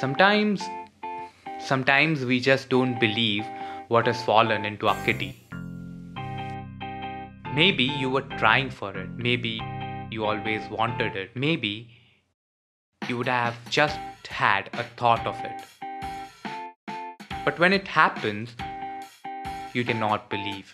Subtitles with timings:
[0.00, 0.62] Sometimes,
[1.58, 3.44] sometimes we just don't believe
[3.88, 5.36] what has fallen into our kitty.
[7.54, 9.10] Maybe you were trying for it.
[9.18, 9.60] Maybe
[10.10, 11.36] you always wanted it.
[11.36, 11.90] Maybe
[13.08, 15.60] you would have just had a thought of it.
[17.44, 18.56] But when it happens,
[19.74, 20.72] you cannot believe.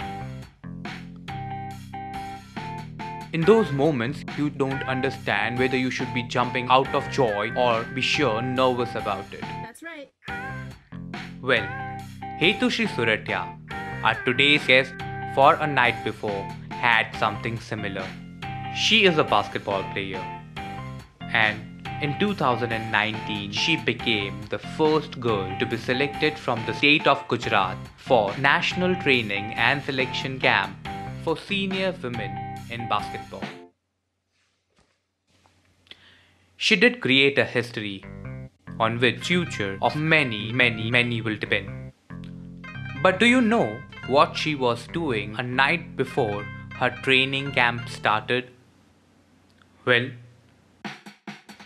[3.37, 7.85] In those moments, you don't understand whether you should be jumping out of joy or
[7.95, 9.43] be sure nervous about it.
[9.63, 10.11] That's right.
[11.43, 11.69] Well,
[12.41, 13.43] Hetushri Suratya,
[14.03, 14.95] our today's guest
[15.35, 18.07] for a night before, had something similar.
[18.75, 20.25] She is a basketball player.
[21.21, 21.61] And
[22.01, 27.77] in 2019, she became the first girl to be selected from the state of Gujarat
[27.99, 30.75] for national training and selection camp
[31.23, 33.43] for senior women in basketball.
[36.57, 38.05] She did create a history
[38.81, 41.93] on which future of many, many, many will depend.
[43.03, 46.45] But do you know what she was doing a night before
[46.79, 48.51] her training camp started?
[49.85, 50.11] Well,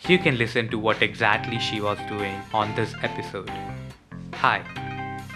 [0.06, 3.50] you can listen to what exactly she was doing on this episode.
[4.34, 4.64] Hi,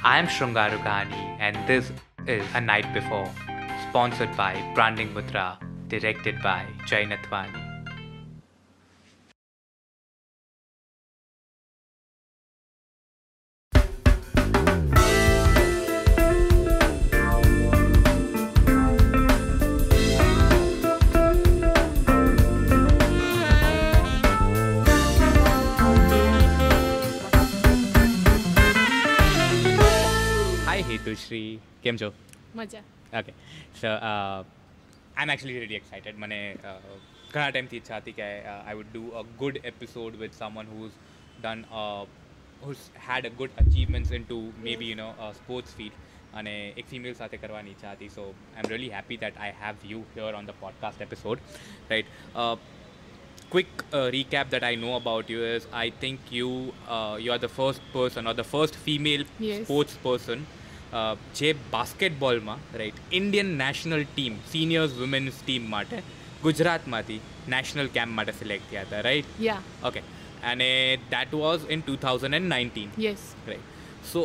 [0.02, 1.92] I am Shrungarukani and this
[2.26, 3.30] is A Night Before,
[3.93, 7.65] sponsored by Branding Mudra, directed by Jay Nathwani.
[30.69, 31.43] Hi Hetushri,
[31.83, 32.09] કેમ છો
[32.57, 32.81] મજા
[33.20, 33.34] okay
[33.80, 36.78] so I am actually ready excited મને uh,
[37.32, 40.98] ઘણા ટાઈમથી ઈચ્છા હતી કે I would do a good episode with someone who's
[41.38, 41.64] done
[42.62, 44.40] who's had a good achievements into
[44.82, 45.98] maybe you know sports field
[46.34, 49.90] અને એક ફિમેલ સાથે કરવાની ઈચ્છા હતી so I am really happy that I have
[49.92, 51.44] you here on the podcast episode
[51.90, 52.08] right
[53.50, 56.48] quick uh, recap that I know about you is I think you
[56.88, 59.24] uh, you are the first person or the first female
[61.34, 65.96] જે બાસ્કેટબોલમાં right Indian national team seniors women's team માટે
[66.42, 70.04] ગુજરાતમાંથી national camp માટે select થયા હતા right ya okay
[70.44, 70.70] અને
[71.10, 74.24] that was in two thousand and nineteen yes right so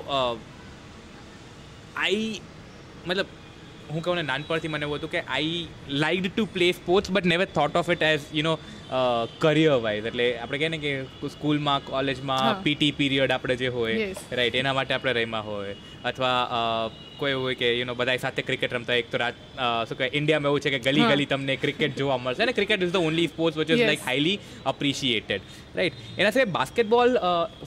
[1.98, 2.32] I
[3.06, 3.39] મતલબ
[3.94, 5.56] હું કહું ને નાનપણથી મને એવું હતું કે I
[6.04, 8.54] like to play sports but never thought of it as you know
[9.44, 10.94] career wise એટલે આપણે કહે ને કે
[11.36, 14.10] સ્કૂલમાં કોલેજમાં પીટી પીરિયડ આપણે જે હોય.
[14.40, 15.78] રાઈટ એના માટે આપણે રમ્યા હોય.
[16.12, 16.38] અથવા
[17.22, 19.42] કોઈ એવું હોય કે યુ નો બધા સાથે ક્રિકેટ રમતા એક તો રાત
[19.90, 22.44] શું કહે ઇન્ડિયામાં એવું છે કે ગલી ગલી તમને ક્રિકેટ જોવા મળશે.
[22.46, 23.84] અને cricket is the only sports which is.
[23.90, 24.38] Like highly
[24.74, 25.42] appreciated
[25.80, 27.20] right એના સિવાય basketball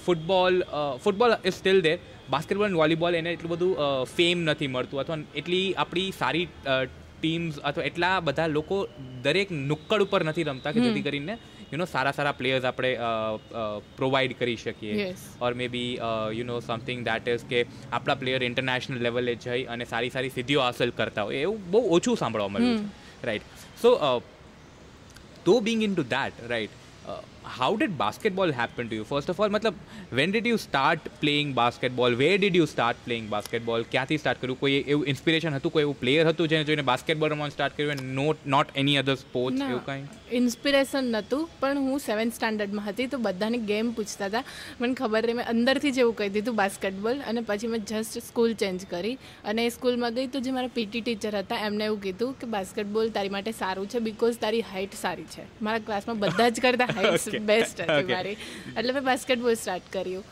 [0.07, 0.63] football
[1.05, 1.99] football is still there
[2.35, 6.47] basketball અને વોલીબોલ એને એટલું બધું ફેમ નથી મળતું અથવા એટલી આપણી સારી
[7.23, 8.77] ટીમ્સ અથવા એટલા બધા લોકો
[9.25, 11.35] દરેક નુક્કડ ઉપર નથી રમતા કે જેથી કરીને
[11.73, 12.91] યુ નો સારા સારા પ્લેયર્સ આપણે
[13.99, 15.07] પ્રોવાઈડ કરી શકીએ.
[15.41, 15.91] Or maybe
[16.39, 17.61] you know something that is કે
[17.93, 21.43] આપણા પ્લેયર ઇન્ટરનેશનલ લેવલે જઈ અને સારી સારી સિદ્ધિઓ હાંસલ કરતા હોય.
[21.47, 22.89] એવું બહુ ઓછું સાંભળવા મળ્યું
[23.25, 23.43] રાઈટ
[23.83, 23.91] સો
[25.45, 26.43] તો being into that
[27.09, 29.05] uh, how did basketball happen to you?
[29.05, 29.75] First of all matlab
[30.19, 32.15] when did you start playing basketball?
[32.23, 33.85] Where did you start playing basketball?
[33.93, 37.55] ક્યાંથી સ્ટાર્ટ કર્યું કોઈ એવું ઇન્સ્પિરેશન હતું કોઈ એવું પ્લેયર હતું જેને જોઈને બાસ્કેટબોલ રમવાનું
[37.57, 40.07] સ્ટાર્ટ કર્યું not not any other sports એવું કાંઈ?
[40.41, 44.45] ઇન્સ્પિરેશન નહોતું પણ હું સેવન્થ સ્ટાન્ડર્ડમાં હતી તો બધાને ગેમ પૂછતા હતા.
[44.81, 48.57] મને ખબર રહી મેં અંદરથી જ એવું કહી દીધું બાસ્કેટબોલ અને પછી મેં જસ્ટ સ્કૂલ
[48.65, 49.15] ચેન્જ કરી.
[49.45, 53.13] અને એ સ્કૂલમાં ગઈ તો જે મારા પીટી ટીચર હતા એમને એવું કીધું કે બાસ્કેટબોલ
[53.19, 55.49] તારી માટે સારું છે બિકોઝ તારી હાઇટ સારી છે.
[55.69, 57.32] મારા ક્લાસમાં બધા જ કરતા હાઇટ Okay.
[57.39, 58.37] બેસ્ટ હતી મારી.
[58.79, 60.25] એટલે મેં બાસ્કેટબોલ સ્ટાર્ટ કર્યું.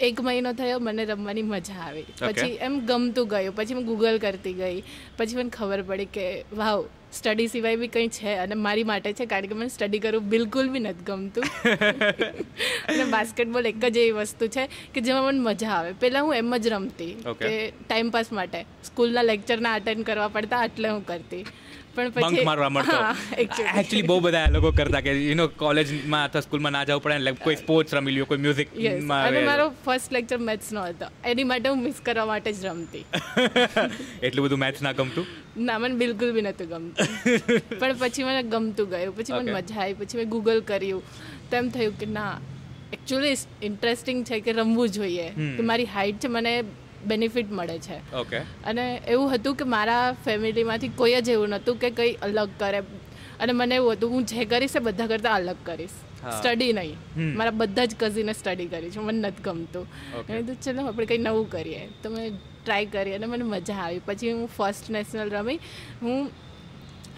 [0.00, 2.04] એક મહિનો થયો મને રમવાની મજા આવી.
[2.18, 3.56] પછી એમ ગમતું ગયું.
[3.56, 4.82] પછી હું ગૂગલ કરતી ગઈ.
[5.16, 9.26] પછી મને ખબર પડી કે વાવ સ્ટડી સિવાય બી કંઈ છે અને મારી માટે છે
[9.26, 11.44] કારણ કે મને સ્ટડી કરવું બિલકુલ બી નથી ગમતું.
[12.88, 15.92] અને બાસ્કેટબોલ એક જ એવી વસ્તુ છે કે જેમાં મને મજા આવે.
[15.92, 18.64] પહેલાં હું એમ જ રમતી કે ટાઈમ પાસ માટે.
[18.84, 21.44] સ્કૂલના લેક્ચરના અટેન્ડ કરવા પડતા એટલે હું કરતી.
[21.98, 22.98] પણ પછી મારવા મળતો.
[23.38, 27.32] એકચ્યુઅલી બહુ બધા લોકો કરતા કે યુ નો કોલેજમાં અથવા સ્કૂલમાં ના જવું પડે એટલે
[27.44, 28.74] કોઈ સ્પોર્ટ્સ રમી લ્યો કોઈ મ્યુઝિક
[29.20, 31.06] અને મારો ફર્સ્ટ લેક્ચર મેથ્સનો હતો.
[31.24, 33.04] એની માટે હું મિસ કરવા માટે જ રમતી.
[34.26, 35.26] એટલું બધું મેથ્સ ના ગમતું?
[35.56, 37.06] ના મને બિલકુલ બી નહોતું ગમતું.
[37.80, 39.16] પણ પછી મને ગમતું ગયું.
[39.16, 39.94] પછી મને મજા આવી.
[39.94, 41.02] પછી મેં ગૂગલ કર્યું.
[41.50, 42.32] તેમ થયું કે ના
[42.92, 45.30] એકચ્યુઅલી ઇન્ટરેસ્ટિંગ છે કે રમવું જોઈએ.
[45.56, 46.54] કે મારી હાઇટ છે મને
[47.06, 48.14] બેનિફિટ મળે છે.
[48.14, 52.78] ઓકે અને એવું હતું કે મારા ફેમિલીમાંથી કોઈ જ એવું નહોતું કે કંઈ અલગ કરે.
[53.40, 55.90] અને મને એવું હતું હું જે કરીશ એ બધા કરતાં અલગ કરીશ.
[56.38, 56.96] સ્ટડી નહીં.
[57.36, 59.86] મારા બધા જ કઝિને સ્ટડી કરી છે મને નથી ગમતું.
[60.14, 61.88] મેં કીધું ચલો આપણે કંઈ નવું કરીએ.
[62.02, 62.32] તો મેં
[62.64, 64.00] ટ્રાય કરી અને મને મજા આવી.
[64.06, 65.60] પછી હું ફર્સ્ટ નેશનલ રમી.
[66.02, 66.30] હું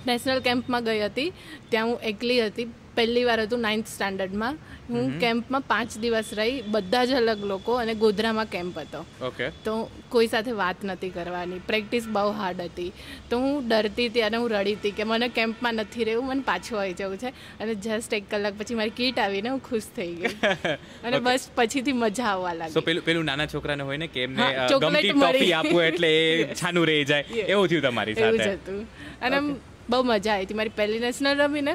[0.07, 1.33] નેશનલ કેમ્પમાં ગઈ હતી.
[1.69, 2.65] ત્યાં હું એકલી હતી.
[2.97, 4.57] પહેલી વાર હતું નાઇન્થ સ્ટાન્ડર્ડમાં
[4.89, 9.01] હું કેમ્પમાં પાંચ દિવસ રહી બધા જ અલગ લોકો અને ગોધરામાં કેમ્પ હતો.
[9.23, 9.47] ઓકે.
[9.65, 9.75] તો
[10.09, 12.93] કોઈ સાથે વાત નથી કરવાની પ્રેક્ટિસ બહુ હાર્ડ હતી.
[13.31, 16.81] તો હું ડરતી હતી અને હું રડી હતી કે મને કેમ્પમાં નથી રહેવું મને પાછું
[16.81, 17.33] આવી જવું છે.
[17.61, 20.35] અને જસ્ટ એક કલાક પછી મારી કીટ આવીને હું ખુશ થઈ ગઈ.
[21.05, 22.83] અને બસ પછીથી મજા આવવા લાગી.
[22.83, 27.05] પેલું પેલું નાના છોકરાને હોય ને કે એમને ગમતી ટોફી આપો એટલે એ છાનું રહી
[27.05, 27.25] જાય.
[27.47, 28.51] એવું થયું તમારી સાથે?
[28.55, 28.87] હતું.
[29.21, 29.41] અને
[29.89, 30.55] બહુ મજા આવી હતી.
[30.55, 31.75] મારી પહેલી નેશનલ રમીને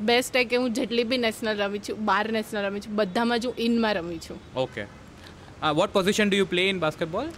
[0.00, 3.46] બેસ્ટ એ કે હું જેટલી બી નેશનલ રમી છું બાર નેશનલ રમી છું બધામાં જ
[3.46, 4.40] હું ઇનમાં રમી છું.
[4.56, 4.82] Okay
[5.76, 7.30] what position do you play in basketball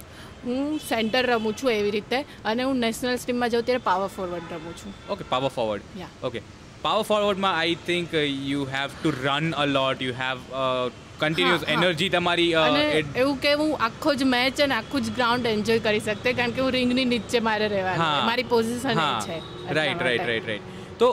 [0.44, 4.74] હું સેન્ટર રમું છું એવી રીતે અને હું નેશનલ ટીમમાં જાઉં ત્યારે પાવર ફોરવર્ડ રમું
[4.76, 4.92] છું.
[5.10, 5.82] Okay power forward.
[6.24, 6.42] Okay
[6.82, 8.14] power ફોરવર્ડમાં I think
[8.48, 10.38] you have to run a lot you have
[11.18, 11.64] continuous.
[11.68, 16.00] Energy તમારી it- એવું કે હું આખો જ મેચ અને આખું જ ગ્રાઉન્ડ એન્જોય કરી
[16.00, 18.24] શકતે કારણ કે હું રિંગની નીચે મારે રહેવાનું.
[18.26, 19.36] મારી પોઝિશન છે.
[19.74, 21.12] રાઈટ રાઈટ રાઈટ રાઈટ તો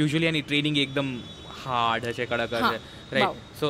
[0.00, 1.10] યુઝ્યુઅલી એની ટ્રેનિંગ એકદમ
[1.64, 2.78] હાર્ડ હશે કડક હશે
[3.16, 3.68] right so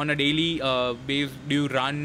[0.00, 0.54] on a daily
[1.08, 1.98] base do you run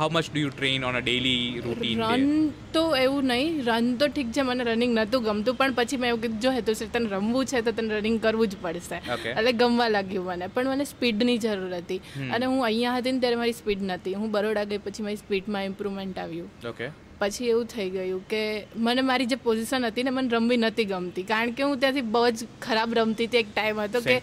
[0.00, 2.26] how much do you train on a daily routine run
[2.74, 6.22] તો એવું નહીં રન તો ઠીક છે મને રનિંગ નહોતું ગમતું પણ પછી મેં એવું
[6.24, 8.98] કીધું જો હેતુ તને રમવું છે તો તને રનિંગ કરવું જ પડશે.
[9.38, 12.00] એટલે ગમવા લાગ્યું મને પણ મને સ્પીડની જરૂર હતી.
[12.34, 15.70] અને હું અહીંયા હતી ને ત્યારે મારી સ્પીડ નથી હું બરોડા ગઈ પછી મારી સ્પીડમાં
[15.70, 16.50] ઇમ્પ્રુવમેન્ટ આવ્યું.
[16.72, 16.86] ઓકે
[17.20, 18.42] પછી એવું થઈ ગયું કે
[18.76, 21.26] મને મારી જે પોઝિશન હતી ને મને રમવી નથી ગમતી.
[21.32, 24.16] કારણ કે હું ત્યાંથી બહુ જ ખરાબ રમતી હતી એક ટાઈમ હતો કે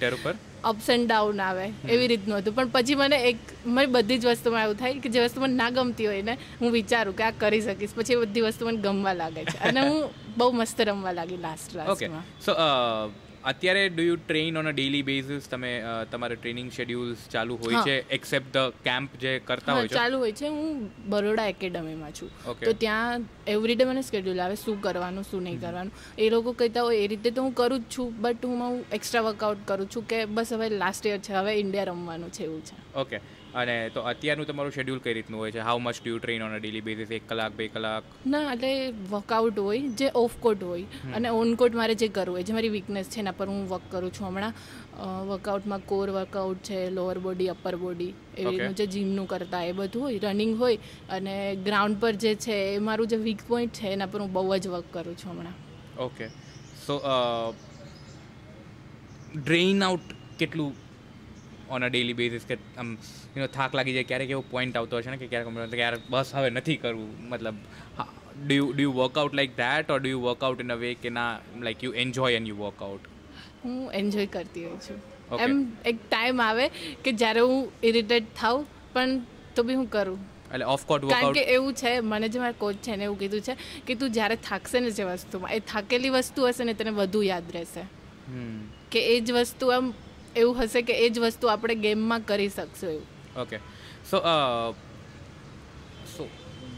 [0.63, 2.55] અપ્સ એન્ડ ડાઉન આવે એવી રીતનું હતું.
[2.55, 5.69] પણ પછી મને એક મારી બધી જ વસ્તુમાં એવું થાય કે જે વસ્તુ મને ના
[5.69, 7.93] ગમતી હોય ને હું વિચારું કે આ કરી શકીશ.
[7.95, 9.57] પછી એ બધી વસ્તુ મને ગમવા લાગે છે.
[9.59, 12.51] અને હું બહુ મસ્ત રમવા લાગી લાસ્ટ ક્લાસમાં સો
[13.51, 15.71] અત્યારે do you train on a daily basis તમે
[16.11, 19.95] તમારે ટ્રેનિંગ શેડ્યુલ્સ ચાલુ હોય છે એક્સેપ્ટ ધ કેમ્પ જે કરતા હોય છે?
[19.95, 20.47] ચાલુ હોય છે.
[20.47, 22.29] હું બરોડા એકેડમીમાં છું.
[22.61, 25.93] તો ત્યાં એવરીડે મને સ્કેડ્યુલ આવે શું કરવાનું શું નહીં કરવાનું.
[26.17, 29.25] એ લોકો કહેતા હોય એ રીતે તો હું કરું જ છું બટ હું હું એક્સ્ટ્રા
[29.29, 32.75] વર્કઆઉટ કરું છું કે બસ હવે લાસ્ટ યર છે હવે ઇન્ડિયા રમવાનું છે એવું છે.
[32.95, 33.17] ઓકે
[33.61, 35.61] અને તો અત્યારનું તમારું શેડ્યુલ કઈ રીતનું હોય છે?
[35.67, 38.03] How much do you train on a daily basis એક કલાક બે કલાક?
[38.33, 38.71] ના એટલે
[39.11, 40.85] વર્કઆઉટ હોય જે ઓફ કોટ હોય.
[41.19, 43.85] અને ઓન કોટ મારે જે કરવું હોય જે મારી વીકનેસ છે એના પર હું વર્ક
[43.93, 44.53] કરું છું હમણાં.
[45.31, 48.49] વર્કઆઉટમાં કોર વર્કઆઉટ છે લોઅર બોડી અપર બોડી એવી.
[48.51, 50.79] રીતનું જે જીમનું કરતા એ બધું હોય રનિંગ હોય.
[51.17, 51.35] અને
[51.67, 54.75] ગ્રાઉન્ડ પર જે છે એ મારું જે વીક પોઈન્ટ છે એના પર હું બહુ જ
[54.75, 55.55] વર્ક કરું છું હમણાં.
[56.07, 56.25] ઓકે
[56.85, 56.95] સો
[59.37, 60.73] ડ્રેઇન આઉટ કેટલું
[61.69, 62.89] ઓન અ ડેલી બેઝિસ કે આમ
[63.33, 65.95] યુ નો થાક લાગી જાય ક્યારેક એવો પોઈન્ટ આવતો હશે ને કે ક્યારેક મને યાર
[66.09, 67.11] બસ હવે નથી કરવું.
[67.31, 67.57] મતલબ
[68.39, 71.09] do you do you workout like that or do you workout in a way કે
[71.19, 71.29] ના
[71.65, 73.03] like you enjoy and you workout
[73.63, 74.99] હું એન્જોય કરતી હોઉં છું.
[75.45, 75.53] એમ
[75.85, 76.65] એક ટાઈમ આવે
[77.03, 79.15] કે જ્યારે હું ઇરિટેટ થાઉં પણ
[79.55, 80.19] તો બી હું કરું.
[80.51, 83.19] એટલે ઓફ કોર્ટ કારણ વર્કઆઉટ કે એવું છે મને જે મારા કોચ છે ને એવું
[83.19, 83.55] કીધું છે
[83.87, 87.51] કે તું જ્યારે થાકશે ને જે વસ્તુમાં એ થાકેલી વસ્તુ હશે ને તને વધુ યાદ
[87.51, 87.83] રહેશે.
[88.91, 89.93] કે એ જ વસ્તુ આમ
[90.39, 93.07] એવું હશે કે એ જ વસ્તુ આપણે ગેમમાં કરી શકશું એવું.
[93.37, 93.57] Okay
[94.11, 94.21] so
[96.11, 96.27] so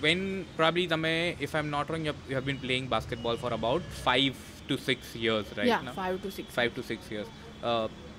[0.01, 0.23] when
[0.57, 4.43] probably તમે if I am not wrong you have been playing basketball for about five
[4.61, 7.29] to six years right five to six five to six years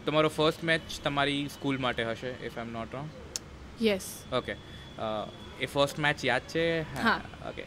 [0.06, 3.08] તમારો ફર્સ્ટ મેચ તમારી school માટે હશે if I am not wrong
[3.82, 4.56] yes okay
[5.60, 6.64] A first match યાદ છે?
[6.96, 7.20] હા.
[7.48, 7.64] Okay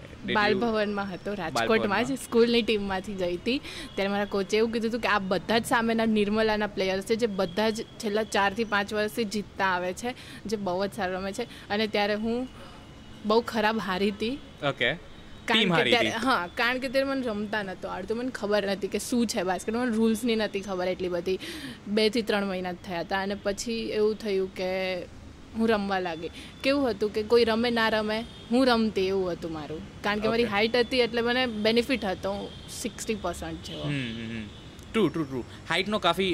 [1.13, 3.59] હતો રાજકોટમાં જ સ્કૂલની ટીમમાંથી ગઈ હતી.
[3.95, 7.27] ત્યારે મારા કોચે એવું કીધું હતું કે આ બધા જ સામેના નિર્મલાના પ્લેયર્સ છે જે
[7.39, 10.13] બધા જ છેલ્લા ચારથી પાંચ વર્ષથી જીતતા આવે છે
[10.45, 11.47] જે બહુ જ સારું રમે છે.
[11.69, 12.47] અને ત્યારે હું
[13.25, 14.35] બહુ ખરાબ હારી હતી.
[14.63, 14.89] ઓકે
[16.25, 18.17] હા કારણ કે ત્યારે મને રમતા નહોતો આવડતું.
[18.17, 21.39] મને ખબર નથી કે શું છે બાસ્કેટ મને રૂલ્સની નથી ખબર એટલી બધી.
[21.89, 23.21] બેથી ત્રણ મહિના જ થયા હતા.
[23.21, 24.71] અને પછી એવું થયું કે
[25.57, 26.31] હું રમવા લાગી.
[26.63, 28.17] કેવું હતું કે કોઈ રમે ના રમે
[28.51, 29.81] હું રમતી એવું હતું મારું.
[30.03, 32.33] કારણ કે મારી હાઇટ હતી એટલે મને બેનિફિટ હતો
[32.81, 33.85] સિક્સટી પર્સન્ટ જેવો.
[34.91, 36.31] ટ્રુ ટ્રુ ટ્રુ હાઇટનો કાફી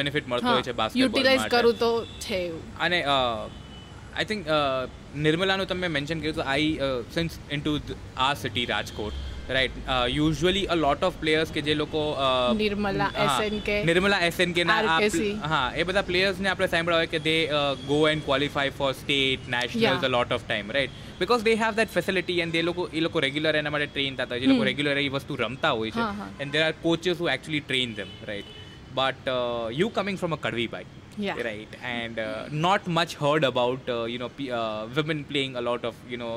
[0.00, 1.90] બેનિફિટ મળતો હોય છે યુટિલાઇઝ કરું તો
[2.26, 2.62] છે એવું.
[2.86, 4.42] અને આઈ થિંક
[5.24, 6.68] નિર્મલાનું તમે મેન્શન કર્યું તો આઈ
[7.16, 7.96] સિન્સ ઇન ટુ
[8.26, 9.16] આ city Rajkot.
[9.48, 9.76] Right
[10.10, 14.78] usually a lot of players કે જે લોકો અ, નિર્મલા, હા, SNK, નિર્મલા એસએનકે ના
[14.84, 15.18] આ RKC.
[15.18, 17.36] pl- હા એ બધા પ્લેયર્સને આપણે સાંભળ્યા હોય કે they
[17.86, 20.04] go and qualify for state nationals Yeah.
[20.04, 23.20] A lot of time right because they have that facility and એ લોકો એ લોકો
[23.20, 26.00] રેગ્યુલર એના માટે ટ્રેન થતા હોય છે એ લોકો રેગ્યુલર એ વસ્તુ રમતા હોય છે
[26.00, 26.28] હા, હા.
[26.40, 28.50] And there are coaches who actually train them right
[28.94, 29.26] but
[29.76, 31.38] you coming from a કડવીભાઈ Yeah.
[31.42, 32.24] right and uh,
[32.62, 34.64] not much heard about uh, you know p- uh,
[34.96, 36.32] women playing a lot of you know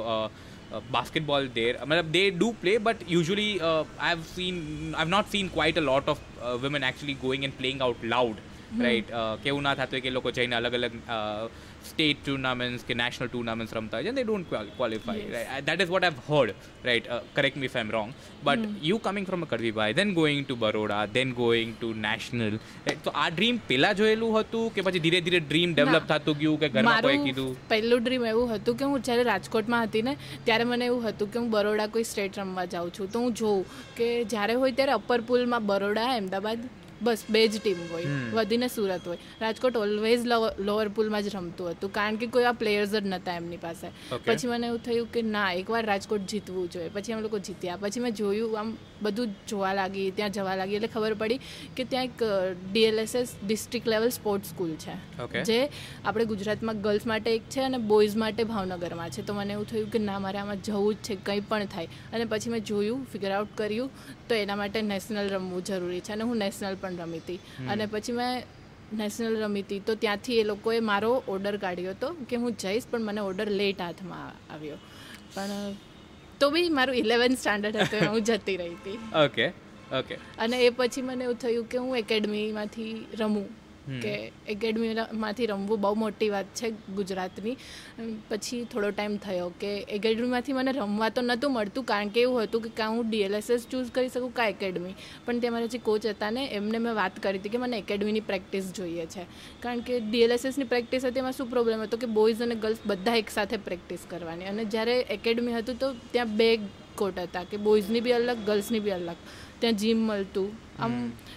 [0.69, 5.09] uh, uh, basketball there I mean, they do play but usually uh, i've seen i've
[5.09, 8.35] not seen quite a lot of uh, women actually going and playing out loud
[8.83, 9.07] right
[9.43, 10.95] કેવું ના થતું હોય કે એ લોકો જઈને અલગ અલગ
[12.00, 16.26] સ્ટેટ ટુર્નામેન્ટ્સ કે નેશનલ ટુર્નામેન્ટ્સ રમતા હોય છે they don't qualify that is what I
[16.30, 18.14] heard right correct me if I am wrong
[18.44, 22.60] but you coming from a કરવીભાઈ then going to Baroda then going to national
[23.04, 26.70] તો આ dream પહેલાં જોયેલું હતું કે પછી ધીરે ધીરે ડ્રીમ ડેવલપ થતું ગયું કે
[26.70, 27.52] ઘરમાં કોઈ કીધું?
[27.70, 31.40] પહેલું ડ્રીમ એવું હતું કે હું જ્યારે રાજકોટમાં હતી ને ત્યારે મને એવું હતું કે
[31.40, 33.12] હું બરોડા કોઈ સ્ટેટ રમવા જાઉં છું.
[33.12, 33.66] તો હું જોઉં
[33.98, 36.70] કે જ્યારે હોય ત્યારે અપર પુલમાં બરોડા અમદાવાદ
[37.02, 39.18] બસ બે જ ટીમ હોય વધીને સુરત હોય.
[39.42, 40.26] રાજકોટ ઓલવેઝ
[40.60, 43.88] લોઅર પુલમાં જ રમતું હતું કારણ કે કોઈ આ પ્લેયર્સ જ નહોતા એમની પાસે.
[44.26, 46.90] પછી મને એવું થયું કે ના એકવાર રાજકોટ જીતવું જોઈએ.
[46.90, 47.78] પછી અમે લોકો જીત્યા.
[47.82, 48.70] પછી મેં જોયું આમ
[49.02, 50.78] બધું જોવા લાગી ત્યાં જવા લાગી.
[50.80, 51.40] એટલે ખબર પડી
[51.78, 52.24] કે ત્યાં એક
[52.74, 54.96] DLSS district level sports school છે.
[55.50, 55.60] જે
[56.04, 59.26] આપણે ગુજરાતમાં ગર્લ્સ માટે એક છે અને બોયઝ માટે ભાવનગરમાં છે.
[59.32, 61.90] તો મને એવું થયું કે ના મારે આમાં જવું જ છે કંઈ પણ થાય.
[62.14, 63.90] અને પછી મેં જોયું ફિગર આઉટ કર્યું
[64.30, 66.14] તો એના માટે નેશનલ રમવું જરૂરી છે.
[66.18, 67.40] અને હું નેશનલ પણ રમી હતી.
[67.74, 68.44] અને પછી મેં
[69.02, 69.82] નેશનલ રમી હતી.
[69.88, 73.82] તો ત્યાંથી એ લોકોએ મારો ઓર્ડર કાઢ્યો હતો કે હું જઈશ પણ મને ઓર્ડર લેટ
[73.88, 74.80] હાથમાં આવ્યો.
[75.36, 75.78] પણ
[76.40, 79.00] તો બી મારું ઇલેવન્થ સ્ટાન્ડર્ડ હતું હું જતી રહી હતી.
[79.26, 79.46] ઓકે
[80.00, 83.48] ઓકે અને એ પછી મને એવું થયું કે હું એકેડમીમાંથી રમું.
[84.04, 84.14] કે
[84.54, 87.56] એકેડમીમાંથી રમવું બહુ મોટી વાત છે ગુજરાતની.
[88.30, 92.66] પછી થોડો ટાઈમ થયો કે એકેડમીમાંથી મને રમવા તો નહોતું મળતું કારણ કે એવું હતું
[92.66, 94.96] કે કાં હું ડીએલએસએસ ચૂઝ કરી શકું કાં એકેડમી.
[95.26, 98.26] પણ ત્યાં મારા જે કોચ હતા ને એમને મેં વાત કરી હતી કે મને એકેડમીની
[98.32, 99.28] પ્રેક્ટિસ જોઈએ છે.
[99.64, 103.58] કારણ કે ડીએલએસએસની પ્રેક્ટિસ હતી એમાં શું પ્રોબ્લેમ હતો કે બોયઝ અને ગર્લ્સ બધા એકસાથે
[103.70, 104.50] પ્રેક્ટિસ કરવાની.
[104.54, 106.50] અને જ્યારે એકેડમી હતું તો ત્યાં બે
[107.02, 109.20] કોટ હતા કે બોયઝની બી અલગ ગર્લ્સની બી અલગ.
[109.60, 110.50] ત્યાં જીમ મળતું.
[110.80, 110.94] આમ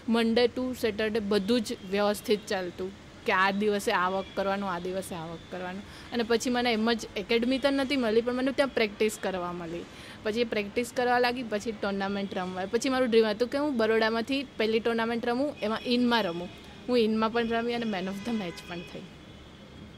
[0.08, 2.90] મંડે ટુ સેટરડે બધું જ વ્યવસ્થિત ચાલતું.
[3.26, 5.82] કે આ દિવસે આ વર્ક કરવાનું આ દિવસે આ વર્ક કરવાનું.
[6.12, 9.84] અને પછી મને એમ જ એકેડમી તો નથી મળી પણ મને ત્યાં પ્રેક્ટિસ કરવા મળી.
[10.24, 12.66] પછી પ્રેક્ટિસ કરવા લાગી પછી ટુર્નામેન્ટ રમવા.
[12.72, 16.50] પછી મારું ડ્રીમ હતું કે હું બરોડામાંથી પહેલી ટુર્નામેન્ટ રમું એમાં ઇનમાં રમું.
[16.88, 19.04] હું ઇનમાં પણ રમી અને મેન ઓફ ધ મેચ પણ થઈ.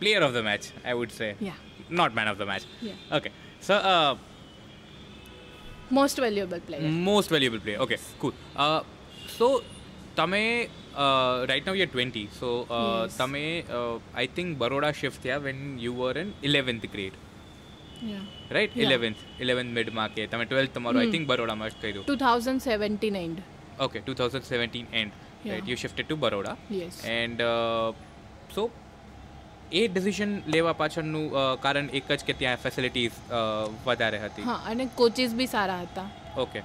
[0.00, 1.61] Player of the match I would say yeah
[2.00, 2.62] not man of the match.
[3.18, 3.30] Okay
[3.68, 3.75] so
[5.92, 8.32] most valuable player most valuable player okay cool
[9.38, 9.49] so
[10.18, 10.42] તમે
[11.50, 12.50] right now year twenty so
[13.18, 13.44] તમે
[13.78, 17.16] I think Baroda shift થયા when you were in eleventh grade
[18.54, 18.76] right.
[18.85, 22.04] Eleventh eleventh મિડમાં કે તમે twelfth તમારું I think બરોડામાં જ કર્યું.
[22.06, 23.38] Two thousand seventeen and
[23.87, 25.12] okay two thousand seventeen and
[25.50, 26.56] right you shifted to Baroda.
[27.18, 27.40] And
[28.56, 28.64] so
[29.80, 31.26] A decision લેવા પાછળનું
[31.66, 33.16] કારણ એક જ કે ત્યાં ફેસિલિટીઝ
[33.87, 34.47] વધારે હતી.
[34.50, 36.09] હા અને કોચિસ બી સારા હતા.
[36.44, 36.61] ઓકે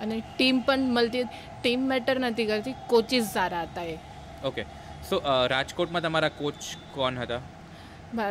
[0.00, 1.24] અને ટીમ પણ મળતી
[1.54, 3.98] ટીમ મેટર નથી કરતી કોચિસ સારા હતા એ
[4.44, 4.62] ઓકે
[5.02, 5.16] સો
[5.48, 6.58] રાજકોટમાં તમારા કોચ
[6.94, 7.63] કોણ હતા મા-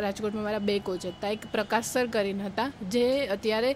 [0.05, 1.29] રાજકોટમાં મારા બે કોચ હતા.
[1.35, 3.71] એક પ્રકાશ સર કરીને હતા જે અત્યારે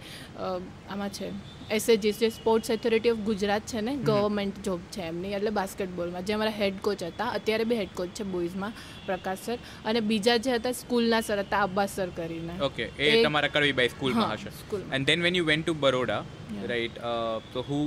[0.90, 1.30] આમાં છે
[1.76, 6.38] એસએજીસ જે સ્પોર્ટ્સ ઓથોરિટી ઓફ ગુજરાત છે ને ગવર્મેન્ટ જોબ છે એમની એટલે બાસ્કેટબોલમાં જે
[6.38, 8.74] અમારા હેડ કોચ હતા અત્યારે બી હેડ કોચ છે બોઇઝમાં
[9.08, 9.58] પ્રકાશ સર.
[9.86, 12.56] અને બીજા જે હતા સ્કૂલના સર હતા અબ્બાસ સર કરીને.
[12.70, 14.34] ઓકે એ તમારા કરવી બાય સ્કૂલમાં.
[14.34, 14.50] હશે.
[14.96, 16.24] And then when you went to Baroda.
[16.72, 16.96] Right
[17.54, 17.78] તો who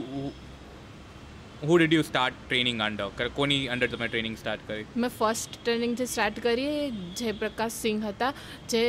[1.69, 5.93] who did you start training under કોની અંડર તમે ટ્રેનિંગ સ્ટાર્ટ કરી મેં ફર્સ્ટ ટ્રેનિંગ
[6.01, 6.87] જે સ્ટાર્ટ કરી એ
[7.21, 8.31] જયપ્રકાશ સિંહ હતા
[8.73, 8.83] જે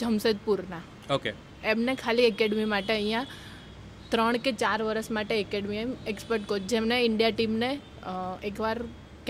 [0.00, 0.82] જમશેદપુરના.
[1.16, 1.30] ઓકે
[1.72, 3.26] એમને ખાલી એકેડમી માટે અહીંયા
[4.12, 7.70] ત્રણ કે ચાર વર્ષ માટે એકેડમી એમ એક્સપર્ટ કોચ જેમને ઇન્ડિયા ટીમને
[8.50, 8.78] એકવાર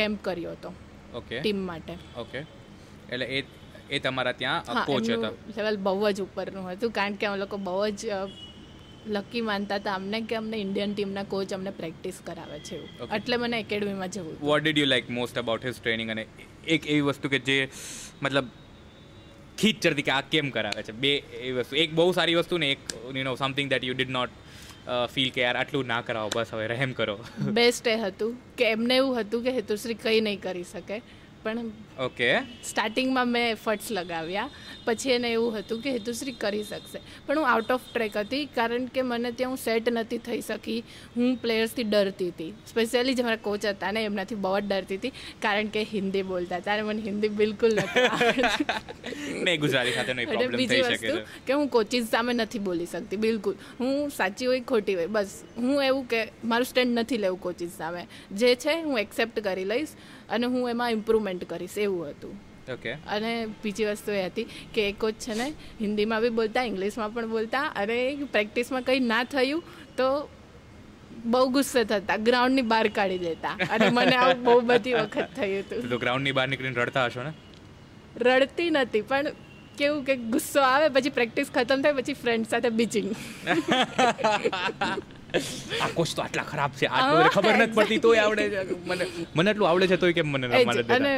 [0.01, 0.73] કેમ્પ કર્યો હતો.
[1.21, 1.95] ઓકે ટીમ માટે.
[2.25, 2.41] ઓકે
[3.13, 3.45] એટલે એ
[3.97, 5.33] એ તમારા ત્યાં કોચ હતા.
[5.61, 8.21] લેવલ બહુ જ ઉપરનું હતું કારણ કે અમે લોકો બહુ જ
[9.07, 13.15] લકી માનતા હતા અમને કે અમને ઇન્ડિયન ટીમના કોચ અમને પ્રેક્ટિસ કરાવે છે એવું.
[13.17, 14.37] એટલે મને એકેડમીમાં જવું.
[14.41, 16.27] What did you like most about his training અને
[16.69, 17.59] એક એવી વસ્તુ કે જે
[18.23, 18.47] મતલબ
[19.59, 20.93] ખીચ ચડતી કે આ કેમ કરાવે છે?
[20.93, 21.77] બે એ વસ્તુ.
[21.77, 22.79] એક બહુ સારી વસ્તુ ને એક
[23.15, 24.31] you know something that you did not
[25.13, 27.19] feel કે યાર આટલું ના કરાવો બસ હવે રહેમ કરો.
[27.61, 30.99] બેસ્ટ એ હતું કે એમને એવું હતું કે હેતુશ્રી કંઈ નહીં કરી શકે.
[31.47, 32.29] પણ ઓકે
[32.65, 34.49] સ્ટાર્ટિંગમાં મેં એફર્ટ્સ લગાવ્યા.
[34.85, 37.01] પછી એને એવું હતું કે હેતુશ્રી કરી શકશે.
[37.27, 40.79] પણ હું આઉટ ઓફ ટ્રેક હતી કારણ કે મને ત્યાં હું સેટ નથી થઈ શકી.
[41.17, 42.51] હું પ્લેયર્સથી ડરતી હતી.
[42.67, 45.13] સ્પેશિયલી જે મારા કોચ હતા ને એમનાથી બહુ જ ડરતી હતી.
[45.43, 49.57] કારણ કે હિન્દી બોલતા ત્યારે મને હિન્દી બિલકુલ નથી.
[49.65, 53.57] ગુજરાતી બીજી વસ્તુ કે હું કોચિસ સામે નથી બોલી શકતી બિલકુલ.
[53.81, 55.43] હું સાચી હોય ખોટી હોય બસ.
[55.57, 58.07] હું એવું કે મારું સ્ટેન્ડ નથી લેવું કોચિસ સામે.
[58.33, 59.89] જે છે હું એક્સેપ્ટ કરી લઈશ.
[60.29, 62.35] અને હું એમાં ઇમ્પ્રુવમેન્ટ કરીશ એવું હતું.
[62.73, 67.15] ઓકે અને બીજી વસ્તુ એ હતી કે એક કોચ છે ને હિન્દીમાં બી બોલતા ઇંગ્લિશમાં
[67.15, 67.73] પણ બોલતા.
[67.77, 69.63] અને પ્રેક્ટિસમાં કંઈ ના થયું
[69.97, 70.29] તો
[71.25, 73.57] બહુ ગુસ્સે થતા ગ્રાઉન્ડની બહાર કાઢી દેતા.
[73.71, 75.91] અને મને આવું બહુ બધી વખત થયું હતું.
[75.91, 77.33] તો ગ્રાઉન્ડની બહાર નીકળીને રડતા હશો ને?
[78.21, 79.27] રડતી નથી પણ
[79.79, 83.13] કેવું કે ગુસ્સો આવે પછી પ્રેક્ટિસ ખતમ થાય પછી ફ્રેન્ડ સાથે બીચિંગ
[85.81, 86.87] આ કોચ તો આટલા ખરાબ છે.
[86.89, 88.61] આટલું બધું ખબર નથી પડતી તોય આવડે છે.
[88.91, 89.05] મને
[89.37, 90.87] મને એટલું આવડે છે તોય કેમ મને જ.
[90.97, 91.13] અને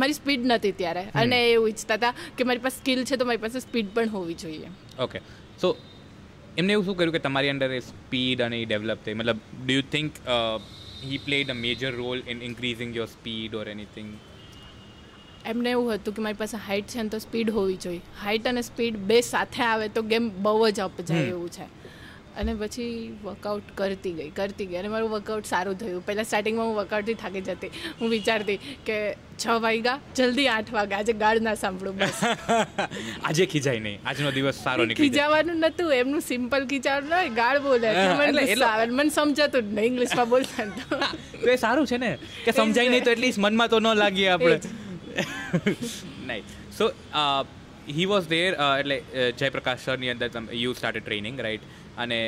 [0.00, 1.02] મારી સ્પીડ નથી ત્યારે.
[1.22, 4.38] અને એવું ઈચ્છતા હતા કે મારી પાસે સ્કિલ છે તો મારી પાસે સ્પીડ પણ હોવી
[4.44, 4.70] જોઈએ.
[4.98, 5.18] ઓકે.
[5.62, 5.68] સો
[6.60, 9.14] એમને એવું શું કર્યું કે તમારી અંડર એ સ્પીડ અને એ ડેવલપ થઈ?
[9.14, 10.12] મતલબ do you think
[11.02, 14.10] he played a major role in increasing your speed or anything
[15.46, 18.02] એમને એવું હતું કે મારી પાસે હાઇટ છે ને તો સ્પીડ હોવી જોઈએ.
[18.22, 21.66] હાઇટ અને સ્પીડ બે સાથે આવે તો ગેમ બહુ જ અપ જાય એવું છે.
[22.40, 22.88] અને પછી
[23.24, 26.02] વર્કઆઉટ કરતી ગઈ કરતી ગઈ અને મારું વર્કઆઉટ સારું થયું.
[26.08, 27.70] પહેલાં સ્ટાર્ટિંગમાં હું વર્કઆઉટથી થાકી જતી.
[28.00, 28.96] હું વિચારતી કે
[29.38, 31.00] છ વાગ્યા જલ્દી આઠ વાગ્યા.
[31.00, 32.20] આજે ગાળ ના સાંભળું બસ.
[33.28, 33.98] આજે ખીજાય નહીં.
[34.04, 35.92] આજનો દિવસ સારો નીકળી ખીજાવાનું નતું.
[36.00, 37.88] એમનું સિમ્પલ ખીચાવાનું નહીં ગાળ બોલે.
[38.44, 41.00] એટલે મને સમજાતું જ નહીં ઇંગ્લિશમાં બોલતા તો.
[41.50, 42.12] એ સારું છે ને
[42.44, 44.58] કે સમજાય નહીં તો એટલીસ્ટ મનમાં તો ન લાગીએ આપણે.
[46.28, 46.44] નહીં.
[46.78, 46.92] સો
[47.96, 51.66] હી વોઝ દેર એટલે અ, જયપ્રકાશ સરની અંદર તમે યુ સ્ટાર્ટ ટ્રેનિંગ રાઈટ
[51.98, 52.18] અને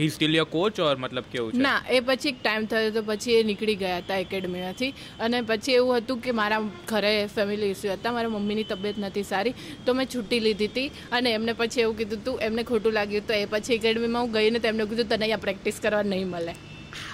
[0.00, 1.62] he still your coach or મતલબ કેવું છે?
[1.66, 4.90] ના એ પછી એક ટાઈમ થયો તો પછી એ નીકળી ગયા હતા એકેડમીમાંથી
[5.26, 9.54] અને પછી એવું હતું કે મારા ઘરે ફેમિલી ઇસ્યુ હતા મારા મમ્મીની તબિયત નથી સારી
[9.86, 10.88] તો મેં છૂટી લીધી હતી.
[11.12, 14.58] અને એમને પછી એવું કીધું હતું એમને ખોટું લાગ્યું તો એ પછી એકેડમીમાં હું ગઈને
[14.60, 16.54] તો એમને કીધું તને અહીંયા પ્રેક્ટિસ કરવા નહીં મળે.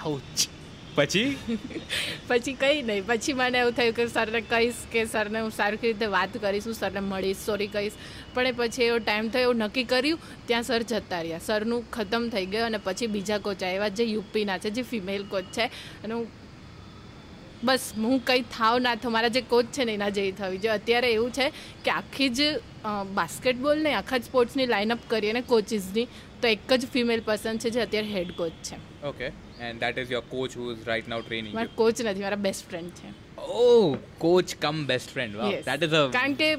[0.05, 0.47] આઉચ
[0.95, 1.37] પછી?
[2.29, 3.03] પછી કંઈ નહીં.
[3.07, 6.77] પછી મને એવું થયું કે સરને કહીશ કે સરને હું સારી રીતે વાત કરીશ હું
[6.79, 7.97] સરને મળીશ સોરી કહીશ.
[8.35, 11.43] પણ એ પછી એવો ટાઈમ થયો એવું નક્કી કર્યું ત્યાં સર જતા રહ્યા.
[11.49, 15.51] સરનું ખતમ થઈ ગયું અને પછી બીજા કોચ આવ્યા જે યુપીના છે જે ફિમેલ કોચ
[15.51, 15.69] છે.
[16.03, 16.27] અને હું
[17.63, 19.11] બસ હું કંઈ થાવ ના થાવ.
[19.17, 20.77] મારા જે કોચ છે ને એના જેવી થવી જોઈએ.
[20.79, 21.49] અત્યારે એવું છે
[21.83, 22.51] કે આખી જ
[23.19, 26.07] બાસ્કેટબોલ ને આખા જ સ્પોર્ટ્સની લાઇનઅપ કરીએ ને કોચિસની
[26.41, 28.79] તો એક જ ફિમેલ પર્સન છે જે અત્યારે હેડ કોચ છે.
[29.11, 32.43] Okay and that is your coach who is right now training મારા કોચ નથી મારા
[32.47, 33.09] બેસ્ટ ફ્રેન્ડ છે.
[33.37, 36.49] Oh coach cum best friend વાહ ધેટ ઇઝ અ કારણ કે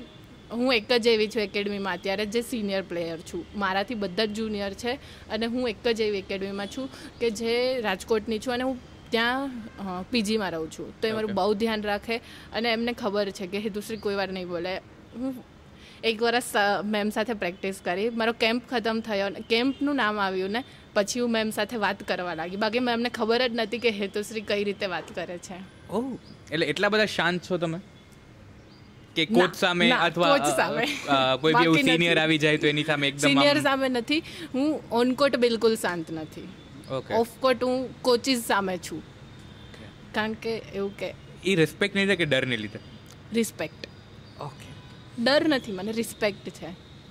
[0.50, 3.42] હું એક જ એવી છું એકેડમીમાં અત્યારે જે સિનિયર પ્લેયર છું.
[3.62, 4.92] મારાથી બધા જ જુનિયર છે
[5.30, 6.86] અને હું એક જ એવી એકેડમીમાં છું
[7.20, 7.56] કે જે
[7.88, 8.78] રાજકોટની છું અને હું
[9.10, 10.94] ત્યાં પીજીમાં રહું છું.
[11.00, 12.16] તો એ મારું બહુ ધ્યાન રાખે
[12.52, 14.72] અને એમને ખબર છે કે હેતુશ્રી કોઈ વાર નહીં બોલે.
[15.16, 15.36] હું
[16.04, 16.50] એક વરસ
[16.94, 18.11] મેમ સાથે પ્રેક્ટિસ કરી.
[18.11, 20.62] મારો કેમ્પ ખતમ થયો કેમ્પનું નામ આવ્યું ને
[20.96, 22.61] પછી હું મેમ સાથે વાત કરવા લાગી.
[22.64, 25.59] બાકી મેમને ખબર જ નથી કે હેતુશ્રી કઈ રીતે વાત કરે છે.
[25.90, 26.00] ઓ
[26.52, 27.80] એટલે એટલા બધા શાંત છો તમે?
[29.16, 30.30] કે ના, કોચ સામે અથવા.
[31.42, 31.82] કોઈ બી.
[31.90, 34.22] સિનિયર આવી જાય તો એની સામે એકદમ સિનિયર સામે નથી.
[34.54, 36.48] હું ઓનકોટ બિલકુલ શાંત નથી.
[36.96, 39.02] ઓકે ઓફકોટ હું કોચિસ સામે છું.
[40.14, 41.09] કારણ કે એવું કે
[41.44, 42.80] એ રિસ્પેક્ટ નહીં કે ડરને લીધે?
[43.38, 43.82] રિસ્પેક્ટ
[44.40, 44.68] ઓકે
[45.24, 46.70] ડર નથી મને રિસ્પેક્ટ છે.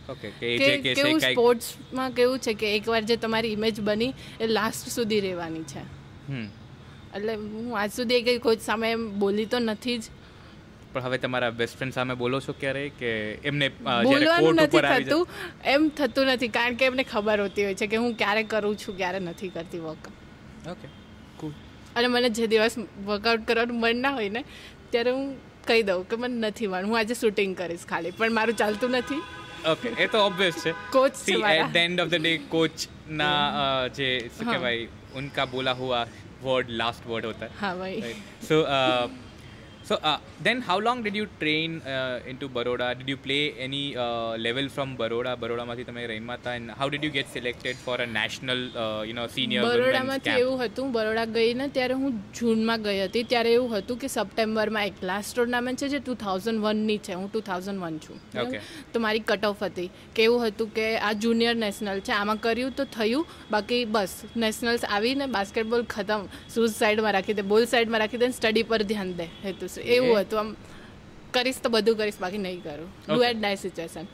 [0.10, 5.66] કે કેવું સ્પોર્ટ્સમાં કેવું છે કે એકવાર જે તમારી ઇમેજ બની એ લાસ્ટ સુધી રહેવાની
[5.72, 5.84] છે.
[7.16, 8.90] એટલે હું આજ સુધી કંઈ કોચ સામે
[9.24, 10.06] બોલી તો નથી જ.
[10.94, 13.12] પણ હવે તમારા બેસ્ટ ફ્રેન્ડ સામે બોલો છો ક્યારે કે
[13.52, 15.24] એમને બોલવાનું નથી થતું.
[15.74, 18.98] એમ થતું નથી કારણ કે એમને ખબર હોતી હોય છે કે હું ક્યારે કરું છું
[19.02, 20.06] ક્યારે નથી કરતી વર્ક
[20.74, 20.88] ઓકે
[21.40, 21.52] કુલ
[21.96, 22.78] અને મને જે દિવસ
[23.10, 24.44] વર્કઆઉટ કરવાનું મન ના હોય ને
[24.92, 25.26] ત્યારે હું
[25.72, 29.22] કહી દઉં કે મને નથી મન હું આજે શૂટિંગ કરીશ ખાલી પણ મારું ચાલતું નથી.
[29.72, 30.74] ઓકે એ તો ઓબ્વિયસ છે.
[30.92, 32.86] Coach see at the end of the day coach
[33.22, 33.36] ના
[33.98, 34.48] જે શું.
[34.52, 36.06] કહેવાય ઉનકા બોલા હુઆ
[36.44, 37.46] વર્ડ લાસ્ટ વર્ડ હોતા.
[37.46, 38.16] है હા ભાઈ.
[38.58, 39.06] Uh,
[39.90, 42.88] so uh, then how long did you train uh, into baroda?
[43.00, 45.34] Did you play any uh, level from baroda?
[45.44, 49.02] Baroda માંથી તમે રમ્યા હતા and how did you get selected for a national uh,
[49.10, 53.24] you know senior બરોડામાંથી એવું હતું બરોડા ગઈ ને ત્યારે હું જૂનમાં ગઈ હતી.
[53.34, 57.14] ત્યારે એવું હતું કે સપ્ટેમ્બરમાં એક લાસ્ટ ટુર્નામેન્ટ છે જે ટુ થાઉઝન્ડ વનની છે.
[57.22, 58.18] હું ટુ થાઉઝન્ડ વન છું.
[58.94, 62.14] તો મારી કટ ઓફ હતી કે એવું હતું કે આ જુનિયર નેશનલ છે.
[62.20, 63.26] આમાં કર્યું તો થયું.
[63.52, 66.28] બાકી બસ નેશનલ્સ આવીને બાસ્કેટબોલ ખતમ.
[66.56, 70.40] શૂઝ સાઈડમાં રાખી દે બોલ સાઈડમાં રાખી દે સ્ટડી પર ધ્યાન દે હેતુ એવું હતું
[70.40, 70.56] આમ.
[71.34, 72.90] કરીશ તો બધું કરીશ બાકી નહીં કરું.
[73.10, 74.06] ડુ એટ ડાય સિચ્યુએશન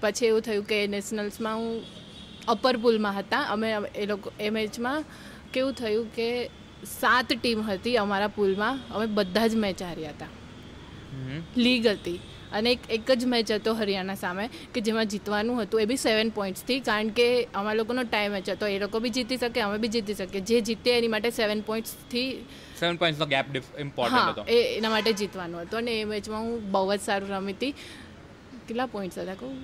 [0.00, 1.82] પછી એવું થયું કે નેશનલ્સમાં હું
[2.48, 3.40] અપર પુલમાં હતા.
[3.42, 5.04] અમે એ લોકો એ મેચમાં
[5.52, 6.50] કેવું થયું કે
[7.00, 10.28] સાત ટીમ હતી અમારા પુલમાં અમે બધા જ મેચ હાર્યા હતા.
[11.56, 12.20] લીગ હતી.
[12.52, 15.80] અને એક એક જ મેચ હતો હરિયાણા સામે કે જેમાં જીતવાનું હતું.
[15.80, 18.66] એ બી સેવન પોઈન્ટ્સથી કારણ કે અમારા લોકોનો ટાઈમ મેચ હતો.
[18.66, 20.40] એ લોકો બી જીતી શકે અમે બી જીતી શકીએ.
[20.40, 22.44] જે જીતે એની માટે સેવન પોઈન્ટ્સથી
[22.80, 23.44] seven પોઈન્ટનો ગેપ
[23.78, 24.44] ઇમ્પોર્ટન્ટ હતો.
[24.44, 25.78] એ એના માટે જીતવાનું હતું.
[25.78, 27.70] અને એ મેચમાં હું બહુ જ સારું રમી હતી.
[28.68, 29.58] કેટલા પોઈન્ટ્સ હતા કહું?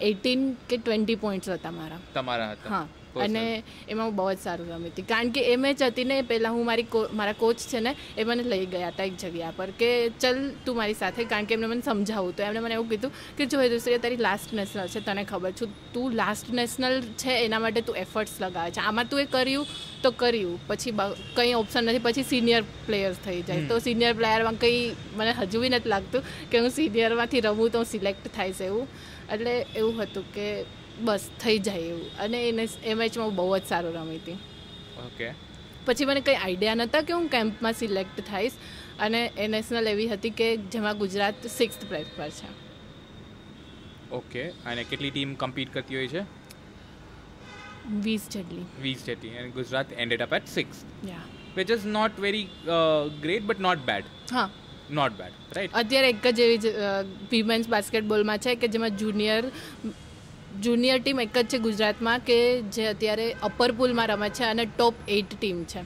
[0.00, 1.98] એટીન કે ટ્વેન્ટી પોઈન્ટ્સ હતા મારા.
[2.14, 2.70] તમારા હતા.
[2.70, 2.86] હા.
[3.18, 5.02] અને એમાં હું બહુ જ સારું રમી હતી.
[5.02, 8.24] કારણ કે એ મેચ હતી ને પહેલાં હું મારી કો- મારા કોચ છે ને એ
[8.24, 11.66] મને લઈ ગયા હતા એક જગ્યા પર કે ચલ તું મારી સાથે કારણ કે એમને
[11.66, 12.36] મને સમજાવું.
[12.36, 15.50] તો એમણે મને એવું કીધું કે જો એ દોસ્તો તારી લાસ્ટ નેશનલ છે તને ખબર
[15.50, 18.80] છું તું લાસ્ટ નેશનલ છે એના માટે તું એફર્ટ્સ લગાવે છે.
[18.80, 19.66] આમાં તું એ કર્યું
[20.02, 20.66] તો કર્યું.
[20.66, 20.90] પછી
[21.34, 21.98] કંઈ ઓપ્શન નથી.
[21.98, 23.66] પછી સિનિયર પ્લેયર્સ થઈ જાય.
[23.66, 27.86] તો સિનિયર પ્લેયરમાં કંઈ મને હજુ બી નથી લાગતું કે હું સિનિયરમાંથી રમું તો હું
[27.86, 28.88] સિલેક્ટ થાય છે એવું.
[29.32, 32.08] એટલે એવું હતું કે બસ થઈ જાય એવું.
[32.18, 34.38] અને એને એ મેચમાં બહુ જ સારું રમી હતી.
[35.06, 35.28] ઓકે.
[35.86, 38.56] પછી મને કંઈ આઈડિયા નહોતા કે હું કેમ્પમાં સિલેક્ટ થઈશ.
[38.98, 42.50] અને એ નેશનલ એવી હતી કે જેમાં ગુજરાત સિક્સ્થ પ્લેસ પર છે.
[44.18, 44.44] ઓકે.
[44.66, 46.22] અને કેટલી ટીમ કમ્પીટ કરતી હોય છે?
[48.06, 48.64] વીસ જેટલી.
[48.82, 49.36] વીસ જેટલી.
[49.38, 50.84] અને Gujarat ended up at six
[51.56, 52.46] which is not very
[53.22, 54.48] great but not bad હા.
[54.98, 56.72] નોટ બેડ રાઈટ અત્યારે એક જ એવી
[57.32, 59.42] વિમેન્સ બાસ્કેટબોલમાં છે કે જેમાં જુનિયર
[60.58, 64.94] જુનિયર ટીમ એક જ છે ગુજરાતમાં કે જે અત્યારે અપર પુલમાં રમે છે અને ટોપ
[65.08, 65.80] એઇટ ટીમ છે.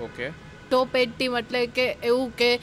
[0.00, 0.32] ઓકે.
[0.70, 2.58] ટોપ એઇટ ટીમ એટલે કે એવું કે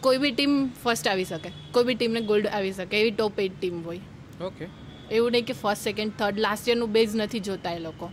[0.00, 3.58] કોઈ બી ટીમ ફર્સ્ટ આવી શકે કોઈ બી ટીમને ગોલ્ડ આવી શકે એવી ટોપ એઇટ
[3.58, 4.00] ટીમ હોય.
[4.40, 4.68] ઓકે.
[5.10, 8.10] એવું નહીં કે ફર્સ્ટ સેકન્ડ થર્ડ લાસ્ટ યરનું બેઝ નથી જોતા એ લોકો.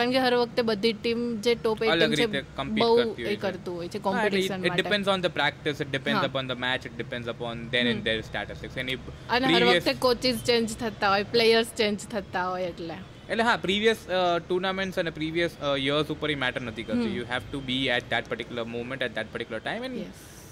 [0.00, 2.90] કારણ કે હર વખતે બધી ટીમ જે ટોપ એઇટ અલગ ટીમ રીતે છે બહુ
[3.26, 3.36] એ.
[3.44, 4.68] કરતું હોય છે કોમ્પિટિશન માટે.
[4.70, 8.04] It depends on the practice it depends upon the match it depends upon then and
[8.08, 8.98] there statistics એની
[9.36, 12.96] અને હર વખતે કોચિસ ચેન્જ થતા હોય પ્લેયર્સ ચેન્જ થતા હોય એટલે.
[13.28, 14.00] એટલે હા પ્રીવિયસ
[14.46, 17.10] ટુર્નામેન્ટ્સ અને પ્રીવિયસ યર્સ ઉપર એ મેટર નથી કરતું.
[17.18, 19.98] You have to be at that particular moment at that particular time and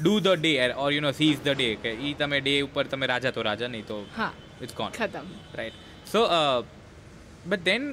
[0.00, 0.52] do the day
[0.84, 3.70] or you know seize the day કે ઈ તમે ડે ઉપર તમે રાજા તો રાજા
[3.74, 4.32] નહીં તો હા.
[4.64, 5.26] ઇટ્સ ગોન ખતમ.
[5.58, 5.76] Right
[6.12, 6.20] so
[7.46, 7.84] but then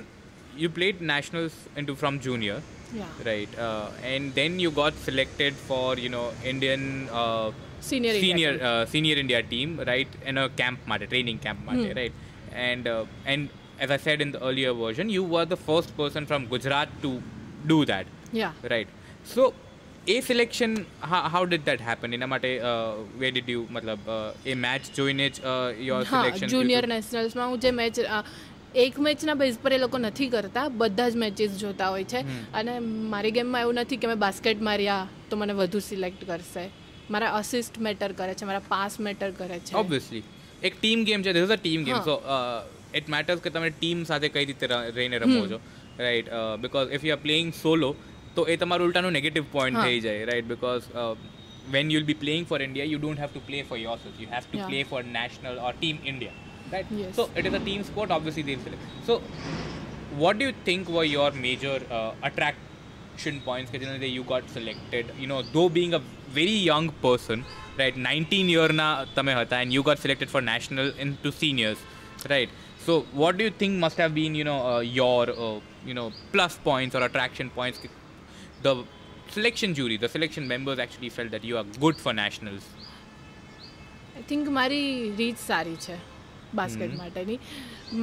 [0.56, 2.59] you played nationals into from junior
[3.00, 6.83] yeah right uh, and then you got selected for you know indian
[7.22, 7.48] uh,
[7.90, 8.66] Senior India senior team.
[8.70, 11.94] uh, senior india team right in a camp mate training camp mate Hmm.
[12.00, 12.14] right
[12.66, 13.42] and uh, and
[13.85, 17.11] as i said in the earlier version you were the first person from gujarat to
[17.72, 18.06] do that
[18.40, 18.90] yeah right
[19.35, 19.42] so
[20.06, 20.70] a selection
[21.11, 24.87] how, how did that happen એના માટે uh, where did you મતલબ uh, a match
[24.98, 27.98] જોઈને જ uh, your હા selection junior નેશનલ્સમાં હું જે match
[28.75, 32.21] એક મેચના બેઝ પર એ લોકો નથી કરતા બધા જ મેચીસ જોતા હોય છે.
[32.53, 32.73] અને
[33.13, 36.65] મારી ગેમમાં એવું નથી કે મેં બાસ્કેટ માર્યા તો મને વધુ સિલેક્ટ કરશે.
[37.09, 39.75] મારા અસિસ્ટ મેટર કરે છે મારા પાસ મેટર કરે છે.
[39.75, 40.23] ઓબ્વિયસલી
[40.63, 42.17] એક ટીમ ગેમ છે this a team game so
[42.95, 45.59] it matters કે તમે ટીમ સાથે કઈ રીતે રહીને રમો છો
[45.99, 46.29] right
[46.61, 47.91] because if you are playing solo
[48.35, 50.89] તો એ તમારું ઉલટાનું નેગેટિવ પોઈન્ટ થઈ જાય right because
[51.71, 54.49] when you'll be playing for India you don't have to play for your you have
[54.51, 57.12] to play for national or team India right Yes.
[57.19, 58.10] So it is a team sport.
[58.17, 59.13] Obviously, they select so
[60.17, 65.28] what do you think were your major uh, attraction points કે you got selected you
[65.32, 66.01] know though being a
[66.39, 67.39] very young person
[67.80, 71.80] right 19 year na tame hata, and you got selected for national into seniors
[72.34, 72.49] right
[72.86, 76.08] so what do you think must have been you know uh, your uh, you know
[76.34, 77.80] plus points or attraction points
[78.67, 78.73] the
[79.38, 82.65] selection jury the selection members actually felt that you are good for nationals
[84.17, 84.84] I think મારી
[85.19, 85.95] reach સારી છે
[86.59, 87.39] basket માટેની.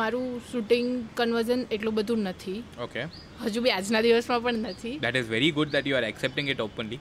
[0.01, 2.61] મારું shooting conversion એટલું બધું નથી.
[2.87, 3.03] Okay.
[3.47, 4.95] હજુ બી આજના દિવસમાં પણ નથી.
[5.07, 7.01] That is very good that you are accepting it openly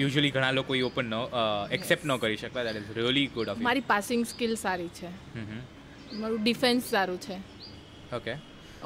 [0.00, 1.14] usually ઘણા લોકો એ ઓપન ન
[1.78, 2.64] એક્સેપ્ટ ન કરી શકતા.
[2.68, 5.10] That is really good of મારી પાસિંગ સ્કિલ સારી છે.
[6.20, 7.36] મારું ડિફેન્સ સારું છે.
[8.18, 8.34] ઓકે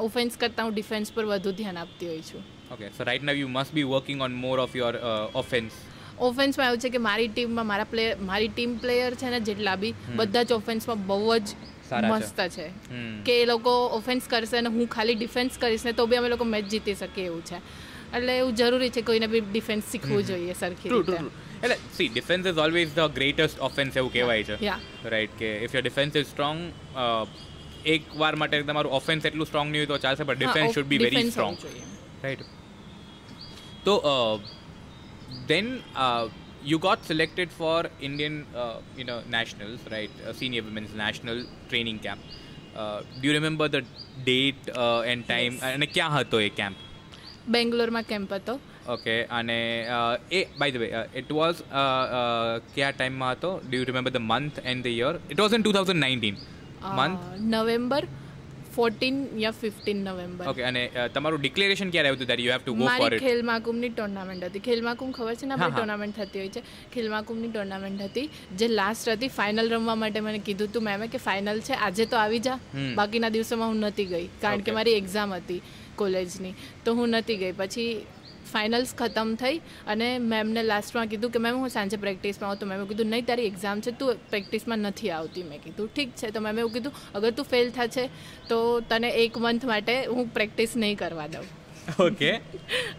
[0.07, 2.44] ઓફેન્સ કરતાં હું ડિફેન્સ પર વધુ ધ્યાન આપતી હોઈ છું.
[2.74, 4.94] Okay so right now you must be working on more of your
[5.42, 5.74] offence
[6.29, 9.94] ઓફેન્સમાં એવું છે કે મારી ટીમમાં મારા પ્લેયર મારી ટીમ પ્લેયર છે ને જેટલા બી
[10.18, 11.57] બધા જ ઓફેન્સમાં બહુ જ
[11.95, 12.69] સારા મસ્ત છે.
[13.25, 16.51] કે એ લોકો ઓફેન્સ કરશે અને હું ખાલી ડિફેન્સ કરીશ ને તો બી અમે લોકો
[16.53, 17.63] મેચ જીતી શકીએ એવું છે.
[18.13, 21.25] એટલે એવું જરૂરી છે કોઈને બી ડિફેન્સ શીખવું જોઈએ સરખી રીતે.
[21.63, 24.77] એટલે see defence is always the greatest offence એવું કહેવાય છે.
[25.09, 27.27] રાઈટ કે if your defence is uh,
[27.85, 30.99] એક વાર માટે તમારું ઓફેન્સ એટલું સ્ટ્રોંગ નહીં હોય તો ચાલશે પણ defence should be
[30.99, 31.59] very strong
[32.23, 32.45] right
[33.85, 33.95] તો
[35.49, 35.69] then
[36.63, 41.38] you got selected for indian uh, you know nationals right uh, senior women's national
[41.70, 42.22] training camp
[42.76, 43.84] uh, do you remember the
[44.26, 46.78] date uh, and time અને ક્યાં હતો એ camp
[47.56, 48.56] બેંગ્લોરમાં camp હતો
[48.96, 49.60] okay અને
[49.98, 50.89] uh, A by the way
[51.22, 51.60] it was
[52.76, 55.76] કયા ટાઈમમાં હતો do you remember the month and the year it was in two
[55.78, 56.38] thousand nineteen
[57.00, 57.24] month
[57.56, 58.04] November
[58.77, 60.83] Fourteen yeah fifteen November okay અને
[61.15, 64.65] તમારું declaration ક્યારે આવ્યું હતું you have to go for ખેલ મહાકુંભની ટુર્નામેન્ટ હતી.
[64.69, 66.63] ખેલ મહાકુંભ ખબર છે ને આપણે ટુર્નામેન્ટ થતી હોય છે?
[66.95, 68.27] ખેલ મહાકુંભની ટુર્નામેન્ટ હતી
[68.59, 72.21] જે લાસ્ટ હતી ફાઇનલ રમવા માટે મને કીધું હતું મેમે કે ફાઇનલ છે આજે તો
[72.25, 72.59] આવી જા.
[72.99, 75.63] બાકીના દિવસોમાં હું નહોતી ગઈ કારણ કે મારી એક્ઝામ હતી
[76.03, 77.53] કોલેજની તો હું નહોતી ગઈ.
[77.63, 77.91] પછી
[78.55, 82.61] ફાઇનલ્સ ખતમ થઈ અને મેમને લાસ્ટમાં કીધું કે મેમ હું સાંજે પ્રેક્ટિસમાં આવું.
[82.61, 85.43] તો મેમે કીધું, નહીં, તારી એક્ઝામ છે, તું પ્રેક્ટિસમાં નથી આવતી.
[85.43, 86.31] મેં કીધું, ઠીક છે.
[86.31, 88.09] તો મેમ એવું કીધું, અગર તું ફેલ થશે,
[88.49, 91.63] તો તને એક મંથ માટે હું પ્રેક્ટિસ નહીં કરવા દઉં.
[92.01, 92.31] ઓકે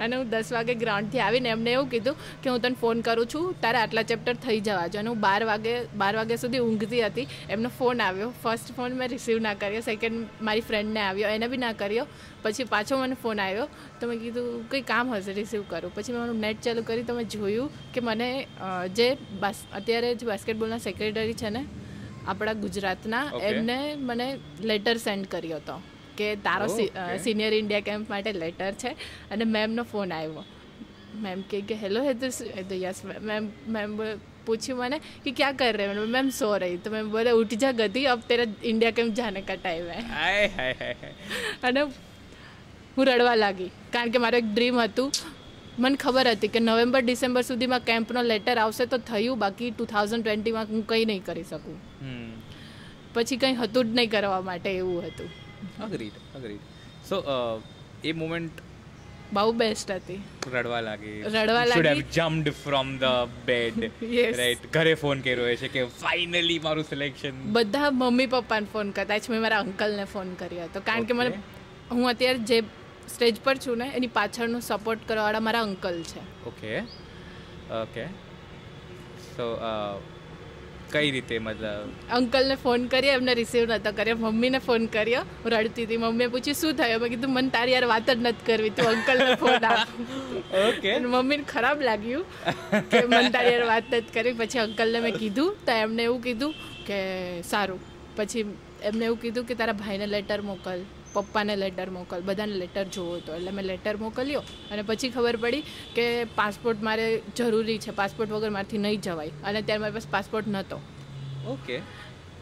[0.03, 3.45] અને હું દસ વાગે ગ્રાઉન્ડથી આવીને એમને એવું કીધું કે હું તને ફોન કરું છું
[3.61, 4.99] તારા આટલા ચેપ્ટર થઈ જવા જો.
[4.99, 5.71] અને હું બાર વાગે
[6.01, 7.27] બાર વાગ્યા સુધી ઊંઘતી હતી.
[7.49, 8.29] એમનો ફોન આવ્યો.
[8.43, 9.81] ફર્સ્ટ ફોન મેં રિસીવ ના કર્યો.
[9.81, 11.29] સેકન્ડ મારી ફ્રેન્ડને આવ્યો.
[11.29, 12.05] એને બી ના કર્યો.
[12.43, 13.67] પછી પાછો મને ફોન આવ્યો.
[13.99, 17.13] તો મેં કીધું કંઈ કામ હશે રિસીવ કરું પછી મેં મારું નેટ ચાલુ કરી તો
[17.13, 18.29] મેં જોયું કે મને
[18.99, 19.09] જે
[19.73, 21.65] અત્યારે જે બાસ્કેટબોલના સેક્રેટરી છે ને
[22.27, 23.25] આપણા ગુજરાતના.
[23.41, 23.77] એમને
[24.09, 24.27] મને
[24.61, 25.81] લેટર સેન્ડ કર્યો હતો.
[26.16, 27.18] કે તારો Okay.
[27.18, 28.90] સિનિયર ઇન્ડિયા કેમ્પ માટે લેટર છે
[29.30, 30.44] અને મેમનો ફોન આવ્યો
[31.22, 32.30] મેમ કહે કે હેલો હેતુ
[32.68, 33.96] તો યસ મેમ મેમ
[34.46, 37.72] પૂછ્યું મને કે ક્યાં કર રહે हो?" मैम सो रही तो मैं बोले उठ जा
[37.72, 41.12] गधी अब तेरा इंडिया कैंप जाने का टाइम है હાય હાય હાય હાય
[41.64, 41.82] અને
[42.96, 45.10] હું રડવા લાગી કારણ કે મારું એક ડ્રીમ હતું
[45.78, 50.24] મને ખબર હતી કે નવેમ્બર ડિસેમ્બર સુધીમાં કેમ્પનો લેટર આવશે તો થયું બાકી ટુ થાઉઝન્ડ
[50.24, 52.32] ટ્વેન્ટીમાં હું કંઈ નહીં કરી શકું હમ
[53.14, 55.30] પછી કંઈ હતું જ નહીં કરવા માટે એવું હતું
[55.83, 56.63] અગ્રીડ અગ્રીડ
[57.09, 57.17] સો
[58.03, 58.63] એ મોમેન્ટ
[59.33, 60.17] બહુ બેસ્ટ હતી
[60.53, 61.15] રડવા લાગી.
[61.21, 62.13] રડવા શુડ હેવ લાગી.
[62.13, 63.05] Jumped from the
[63.45, 63.79] bed.
[64.39, 69.31] Right ઘરે ફોન કર્યો છે કે ફાઇનલી મારું સિલેક્શન બધા મમ્મી પપ્પાને ફોન કરતા છે
[69.31, 70.79] મેં મારા અંકલને ફોન કર્યો હતો.
[70.89, 71.31] કારણ કે મને
[71.91, 72.57] હું અત્યારે જે
[73.13, 76.21] સ્ટેજ પર છું ને એની પાછળનું સપોર્ટ કરવાવાળા મારા અંકલ છે.
[76.45, 76.71] ઓકે
[77.81, 78.05] ઓકે
[79.35, 79.45] સો
[80.91, 81.89] કઈ રીતે મતલબ?
[82.11, 84.15] અંકલને ફોન કર્યો એમને રિસીવ નહોતો કર્યો.
[84.15, 85.21] મમ્મીને ફોન કર્યો.
[85.21, 85.97] હું રડતી હતી.
[85.97, 87.01] મમ્મીએ પૂછ્યું શું થયું?
[87.01, 88.69] મેં કીધું મને તારી યાર વાત જ નથી કરવી.
[88.69, 89.87] તું અંકલને ફોન આપ.
[90.67, 92.25] ઓકે મમ્મીને ખરાબ લાગ્યું
[92.89, 94.33] કે મને તારી યાર વાત નથી કરવી.
[94.33, 96.53] પછી અંકલને મેં કીધું તો એમને એવું કીધું
[96.85, 96.99] કે
[97.41, 97.79] સારું.
[98.15, 98.45] પછી
[98.83, 100.79] એમને એવું કીધું કે તારા ભાઈને લેટર મોકલ.
[101.17, 105.63] પપ્પાને લેટર મોકલ બધાને લેટર જોવો હતો એટલે મેં લેટર મોકલ્યો અને પછી ખબર પડી
[105.97, 106.05] કે
[106.39, 107.05] પાસપોર્ટ મારે
[107.37, 107.91] જરૂરી છે.
[108.01, 109.33] પાસપોર્ટ વગર મારાથી નહીં જવાય.
[109.47, 110.77] અને ત્યારે મારી પાસે પાસપોર્ટ નહોતો
[111.53, 111.77] ઓકે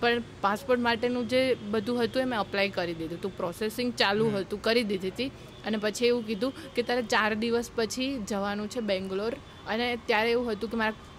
[0.01, 1.41] પણ પાસપોર્ટ માટેનું જે
[1.73, 3.19] બધું હતું એ મેં અપ્લાય કરી દીધું.
[3.19, 5.31] હતું પ્રોસેસિંગ ચાલુ હતું કરી દીધી હતી
[5.67, 9.33] અને પછી એવું કીધું કે તારે ચાર દિવસ પછી જવાનું છે બેંગ્લોર.
[9.71, 11.11] અને ત્યારે એવું હતું કે મારા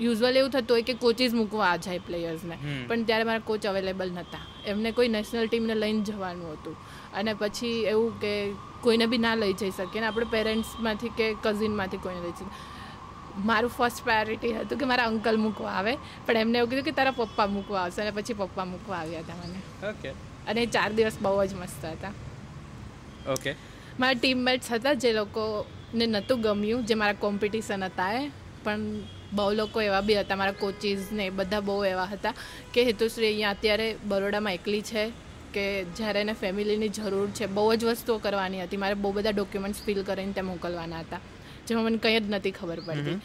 [0.00, 2.56] યુઝવલ એવું થતું હોય કે કોચિસ મૂકવા આ જાય પ્લેયર્સને
[2.88, 6.76] પણ ત્યારે મારા કોચ અવેલેબલ નહોતા એમને કોઈ નેશનલ ટીમને લઈને જવાનું હતું.
[7.12, 8.32] અને પછી એવું કે
[8.84, 12.50] કોઈને બી ના લઈ જઈ શકીએ ને આપણે પેરેન્ટ્સમાંથી કે કઝિનમાંથી કોઈને લઈ જઈએ
[13.48, 15.94] મારું ફર્સ્ટ પ્રાયોરિટી હતું કે મારા અંકલ મૂકવા આવે
[16.26, 19.38] પણ એમને એવું કીધું કે તારા પપ્પા મૂકવા આવશે અને પછી પપ્પા મૂકવા આવ્યા હતા
[19.40, 19.60] મને.
[19.90, 20.10] ઓકે
[20.48, 22.12] અને એ ચાર દિવસ બહુ જ મસ્ત હતા.
[23.34, 23.56] ઓકે
[23.98, 28.22] મારા ટીમમેટ્સ હતા જે લોકોને નહોતું ગમ્યું જે મારા કોમ્પિટિશન હતા એ
[28.64, 28.86] પણ
[29.32, 32.34] બહુ લોકો એવા બી હતા મારા કોચિસ ને એ બધા બહુ એવા હતા
[32.72, 35.04] કે હેતુશ્રી અહીંયા અત્યારે બરોડામાં એકલી છે.
[35.54, 35.64] કે
[35.98, 38.80] જ્યારે એને ફેમિલીની જરૂર છે બહુ જ વસ્તુઓ કરવાની હતી.
[38.82, 41.22] મારે બહુ બધા ડોક્યુમેન્ટ્સ ફિલ કરીને ત્યાં મોકલવાના હતા
[41.66, 43.18] જેમાં મને કંઈ જ નથી ખબર પડતી.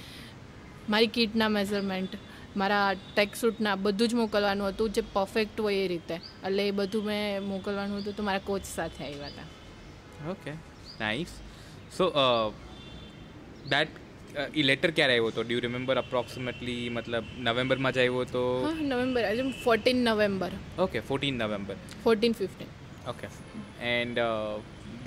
[0.91, 2.13] મારી કીટના મેઝરમેન્ટ
[2.61, 6.15] મારા ટેક સૂટના બધું જ મોકલવાનું હતું જે પરફેક્ટ હોય એ રીતે.
[6.45, 9.47] એટલે એ બધું મેં મોકલવાનું હતું તો મારા કોચ સાથે આવ્યા હતા.
[10.33, 10.51] ઓકે
[10.99, 11.31] નાઇસ
[11.97, 12.05] સો
[13.73, 13.91] દેટ
[14.59, 15.41] એ લેટર ક્યારે આવ્યો હતો?
[15.49, 18.41] ડ્યુ રિમેમ્બર અપ્રોક્સિમેટલી મતલબ નવેમ્બરમાં જ આવ્યો હતો?
[18.93, 19.23] નવેમ્બર.
[19.29, 20.51] આજે fourteen November.
[20.85, 21.77] Okay fourteen November.
[22.03, 22.69] Fourteen fifteen
[23.13, 23.27] okay
[23.91, 24.19] and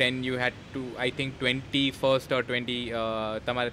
[0.00, 2.82] then you had to I think twenty first or twenty
[3.46, 3.72] તમારે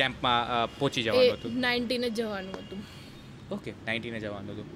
[0.00, 1.58] કેમ્પમાં પહોંચી જવાનું હતું.
[1.66, 2.80] નાઇન્ટીને જવાનું હતું.
[3.56, 4.68] ઓકે નાઇન્ટીને જવાનું હતું.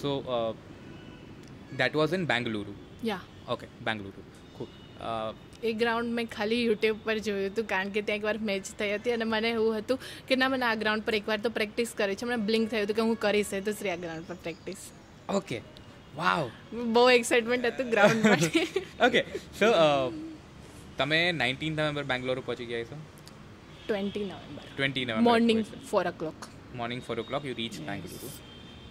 [0.00, 0.10] So
[1.80, 2.74] that was in Bengaluru
[3.10, 4.22] yeah okay Bengaluru
[4.56, 4.70] ખૂબ
[5.62, 9.12] એ ગ્રાઉન્ડ મેં ખાલી યુટ્યુબ પર જોયું હતું કારણ કે ત્યાં એકવાર મેચ થઈ હતી
[9.12, 12.26] અને મને એવું હતું કે ના મને આ ગ્રાઉન્ડ પર એકવાર તો પ્રેક્ટિસ કરી છે.
[12.26, 14.80] મને બ્લિંક થયું હતું કે હું કરીશ તો શ્રી આ ગ્રાઉન્ડ પર પ્રેક્ટિસ
[15.30, 15.58] ઓકે
[16.14, 16.50] વાવ
[16.94, 18.60] બહુ એક્સાઇટમેન્ટ હતું ગ્રાઉન્ડ માટે.
[19.00, 19.20] ઓકે
[19.52, 19.66] સો
[20.98, 22.96] તમે નાઇન્ટીન નવેમ્બર બેંગ્લોર પહોંચી ગયા છો?
[23.82, 28.30] Twenty November twenty November morning four o'clock morning four o'clock you reach Bangalore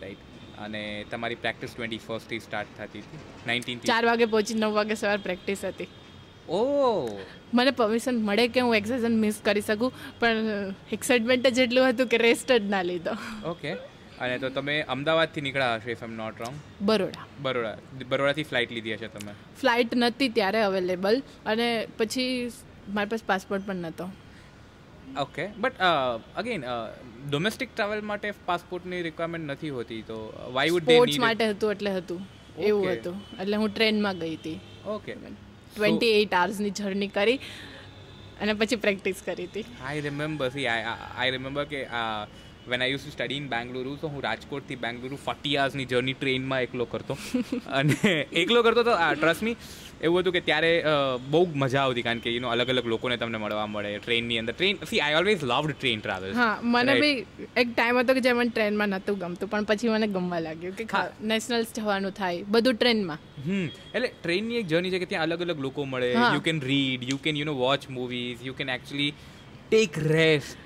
[0.01, 0.21] right
[0.65, 3.19] અને તમારી પ્રેક્ટિસ ટ્વેન્ટી ફર્સ્ટથી સ્ટાર્ટ થતી હતી.
[3.45, 5.89] નાઇન્ટીન ચાર વાગે પહોંચી નવ વાગે સવાર પ્રેક્ટિસ હતી.
[6.50, 6.60] ઓ
[7.54, 12.18] મને પરમિશન મળે કે હું એક્સરસાઇઝ મિસ કરી શકું પણ એક્સાઇટમેન્ટ જ એટલું હતું કે
[12.28, 13.16] રેસ્ટ જ ના લીધો.
[13.52, 13.72] ઓકે
[14.26, 16.56] અને તો તમે અમદાવાદથી નીકળ્યા હશો if am not wrong
[16.92, 17.26] Baroda.
[17.46, 17.76] Baroda.
[18.12, 19.34] બરોડાથી flight લીધી હશે તમે?
[19.62, 21.20] ફ્લાઇટ નહોતી ત્યારે અવેલેબલ
[21.54, 22.30] અને પછી
[22.96, 24.08] મારી પાસે પાસપોર્ટ પણ નહોતો
[25.24, 25.92] okay but
[26.42, 26.64] again
[27.30, 30.18] domestic travel માટે પાસપોર્ટની રિક્વાયરમેન્ટ નથી હોતી તો
[30.58, 32.22] વાય વુડ દે માટે હતું એટલે હતું.
[32.70, 33.18] એવું હતું.
[33.42, 34.60] એટલે હું ટ્રેનમાં ગઈ હતી.
[34.96, 35.14] ઓકે
[35.78, 37.40] ટ્વેન્ટી એઇટ આવર્સની જર્ની કરી
[38.42, 39.66] અને પછી પ્રેક્ટિસ કરી હતી.
[39.86, 41.82] I remember see I remember કે
[42.68, 46.66] when I use to study in Bengaluru તો હું રાજકોટથી બેંગલુરુ ફોર્ટી આવર્સની જર્ની ટ્રેનમાં
[46.68, 47.18] એકલો કરતો.
[47.80, 49.56] અને એકલો કરતો તો ટ્રસ્ટ મી
[50.02, 50.72] એવું હતું કે ત્યારે
[51.30, 54.54] બહુ મજા આવતી કારણ કે એનો અલગ અલગ લોકોને તમને મળવા મળે ટ્રેનની અંદર.
[54.54, 57.16] Train see I always loved train travel હા મને બી
[57.56, 60.86] એક ટાઈમ હતો કે જે મને ટ્રેનમાં નહોતું ગમતું પણ પછી મને ગમવા લાગ્યું કે
[61.26, 63.20] નેશનલ્સ જવાનું થાય બધું ટ્રેનમાં.
[63.46, 67.10] હમ એટલે ટ્રેનની એક જર્ની છે કે ત્યાં અલગ અલગ લોકો મળે you can read
[67.12, 69.12] you can you know watch movies you can actually
[69.70, 70.64] take rest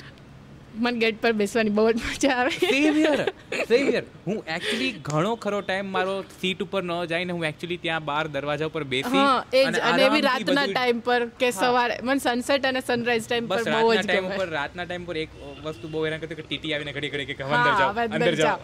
[0.79, 2.51] મને ગેટ પર બેસવાની બહુ જ મજા આવે.
[2.63, 3.19] સેમ યર
[3.67, 8.05] સેમ યર હું એકચ્યુઅલી ઘણો ખરો ટાઈમ મારો સીટ ઉપર ન જઈને હું એકચ્યુઅલી ત્યાં
[8.05, 9.25] બહાર દરવાજા ઉપર બેસી
[9.63, 13.93] અને અને એવી રાતના ટાઈમ પર કે સવારે મને સનસેટ અને સનરાઈઝ ટાઈમ પર બહુ
[13.93, 17.13] જ ટાઈમ ઉપર રાતના ટાઈમ પર એક વસ્તુ બહુ એના કરતા કે ટીટી આવીને ઘડી
[17.15, 18.59] ઘડી કે અંદર જાઓ અંદર જાઓ.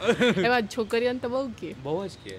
[0.48, 1.72] એમાં છોકરીઓને તો બહુ કે.
[1.84, 2.36] બહુ જ કે.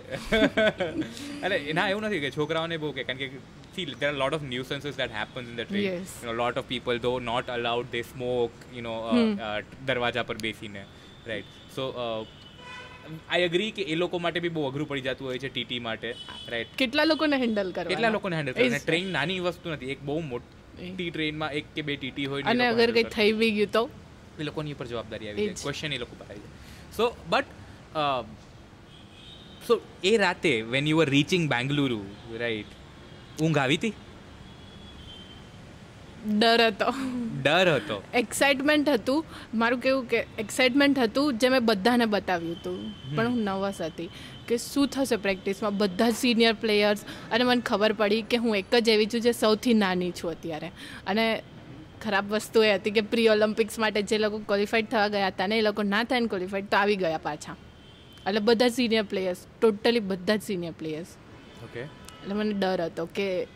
[1.46, 3.31] અરે ના એવું નથી કે છોકરાઓને બહુ કે કારણ કે
[3.78, 5.83] see there are a lot of nuisances that happens in the train.
[5.83, 6.14] Yes.
[6.20, 9.58] you know a lot of people though not allowed they smoke you know uh, uh,
[9.87, 10.83] દરવાજા પર બેસીને
[11.27, 11.85] રાઈટ સો
[13.31, 16.09] આઈ અગ્રી કે એ લોકો માટે બી બહુ અઘરું પડી જતું હોય છે ટીટી માટે
[16.49, 20.21] રાઈટ કેટલા લોકોને હેન્ડલ કરવા કેટલા લોકોને હેન્ડલ કરે ટ્રેન નાની વસ્તુ નથી એક બહુ
[20.33, 23.85] મોટી ટ્રેનમાં એક કે બે ટીટી હોય અને અગર કંઈ થઈ બી ગયું તો?
[24.38, 25.62] એ લોકોની ઉપર જવાબદારી આવી જાય.
[25.62, 26.53] ક્વેશ્ચન એ લોકો પર આવી જાય.
[26.97, 27.47] સો બટ
[29.68, 32.01] સો એ રાતે when you are reaching Bengaluru
[32.40, 32.71] right
[33.42, 33.94] ઊંઘ આવી હતી?
[36.29, 36.93] ડર હતો.
[37.43, 38.03] ડર હતો.
[38.14, 39.25] એક્સાઇટમેન્ટ હતું.
[39.55, 42.95] મારું કેવું કે એક્સાઇટમેન્ટ હતું જે મેં બધાને બતાવ્યું હતું.
[43.17, 44.09] પણ હું નર્વસ હતી
[44.49, 48.88] કે શું થશે પ્રેક્ટિસમાં બધા સિનિયર પ્લેયર્સ અને મને ખબર પડી કે હું એક જ
[48.88, 50.73] એવી છું જે સૌથી નાની છું અત્યારે.
[51.07, 51.43] અને
[52.03, 55.59] ખરાબ વસ્તુ એ હતી કે પ્રી ઓલિમ્પિક્સ માટે જે લોકો ક્વોલિફાઈડ થવા ગયા હતા ને
[55.59, 57.57] એ લોકો ના થઈને ક્વોલિફાઈડ તો આવી ગયા પાછા.
[58.29, 61.07] એટલે બધા સિનિયર પ્લેયર્સ ટોટલી બધા જ સિનિયર પ્લેયર્સ
[61.64, 63.47] ઓકે એટલે મને ડર હતો કે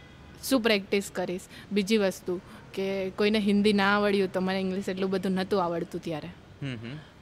[0.42, 1.40] શું પ્રેક્ટિસ કરીશ
[1.72, 2.40] બીજી વસ્તુ
[2.74, 2.86] કે
[3.18, 6.30] કોઈને હિન્દી ના આવડ્યું તો મને ઇંગ્લિશ એટલું બધું નહોતું આવડતું ત્યારે.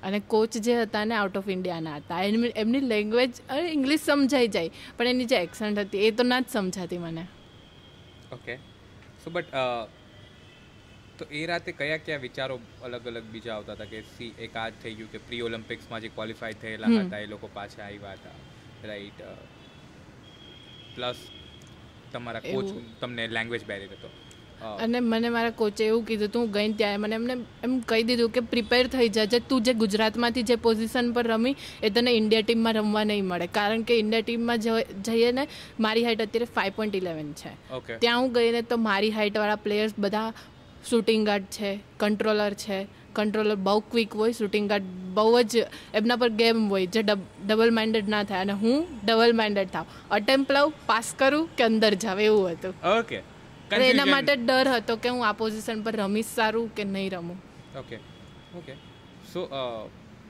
[0.02, 3.32] અને કોચ જે હતા ને આઉટ ઓફ ઇન્ડિયાના હતા એમની એમની લેંગ્વેજ
[3.72, 7.24] ઇંગ્લિશ સમજાઈ જાય પણ એની જે એક્સન્ટ હતી એ તો ના જ સમજાતી મને.
[8.32, 8.54] ઓકે
[9.22, 9.48] સો બટ
[11.18, 14.68] તો એ રાતે કયા કયા વિચારો અલગ અલગ બીજા આવતા હતા કે સી એક આ
[14.70, 18.36] જ થઈ ગયું કે પ્રી ઓલિમ્પિક્સમાં જે ક્વોલિફાય થયેલા હતા એ લોકો પાછા આવ્યા હતા.
[18.84, 19.20] રાઈટ
[20.94, 21.18] પ્લસ
[22.12, 22.68] તમારા કોચ.
[23.00, 24.08] તમને લેંગ્વેજ બેરિયર હતો.
[24.60, 28.42] અને મને મારા કોચે એવું કીધું તું ગઈ ત્યારે મને એમને એમ કહી દીધું કે
[28.52, 33.04] પ્રિપેર થઈ જજે તું જે ગુજરાતમાંથી જે પોઝિશન પર રમી એ તને ઇન્ડિયા ટીમમાં રમવા
[33.04, 33.46] નહીં મળે.
[33.58, 34.58] કારણ કે ઇન્ડિયા ટીમમાં
[35.08, 35.48] જઈએ ને
[35.86, 37.52] મારી હાઇટ અત્યારે ફાઇવ પોઈન્ટ ઇલેવન છે.
[37.98, 40.30] ત્યાં હું ગઈને તો મારી હાઇટવાળા પ્લેયર્સ બધા
[40.90, 42.80] શૂટિંગ ગાર્ડ છે કંટ્રોલર છે.
[43.14, 48.08] કંટ્રોલર બહુ ક્વિક હોય શૂટિંગ ગાર્ડ બહુ જ એમના પર ગેમ હોય જે ડબલ માઇન્ડેડ
[48.08, 48.42] ના થાય.
[48.46, 52.74] અને હું ડબલ માઇન્ડેડ થાઉં અટેમ્પ લઉં પાસ કરું કે અંદર જાવ એવું હતું.
[52.98, 53.18] ઓકે
[53.78, 57.38] એના માટે ડર હતો કે હું આ પોઝિશન પર રમીશ સારું કે નહીં રમું.
[57.78, 57.96] ઓકે
[58.58, 58.74] ઓકે
[59.32, 59.40] સો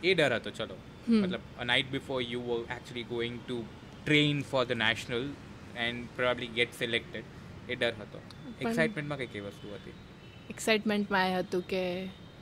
[0.02, 0.76] એ ડર હતો ચલો.
[1.08, 3.58] મતલબ night before you were actually going to
[4.04, 5.24] train for the national
[5.86, 7.26] and probably get selected
[7.68, 8.18] એ ડર હતો.
[8.60, 9.94] એક્સાઇટમેન્ટમાં કઈ કઈ વસ્તુ હતી?
[10.50, 11.82] એક્સાઇટમેન્ટમાં એ હતું કે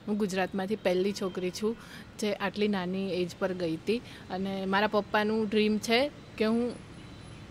[0.07, 1.73] હું ગુજરાતમાંથી પહેલી છોકરી છું
[2.19, 5.99] જે આટલી નાની એજ પર ગઈ હતી અને મારા પપ્પાનું ડ્રીમ છે
[6.37, 6.61] કે હું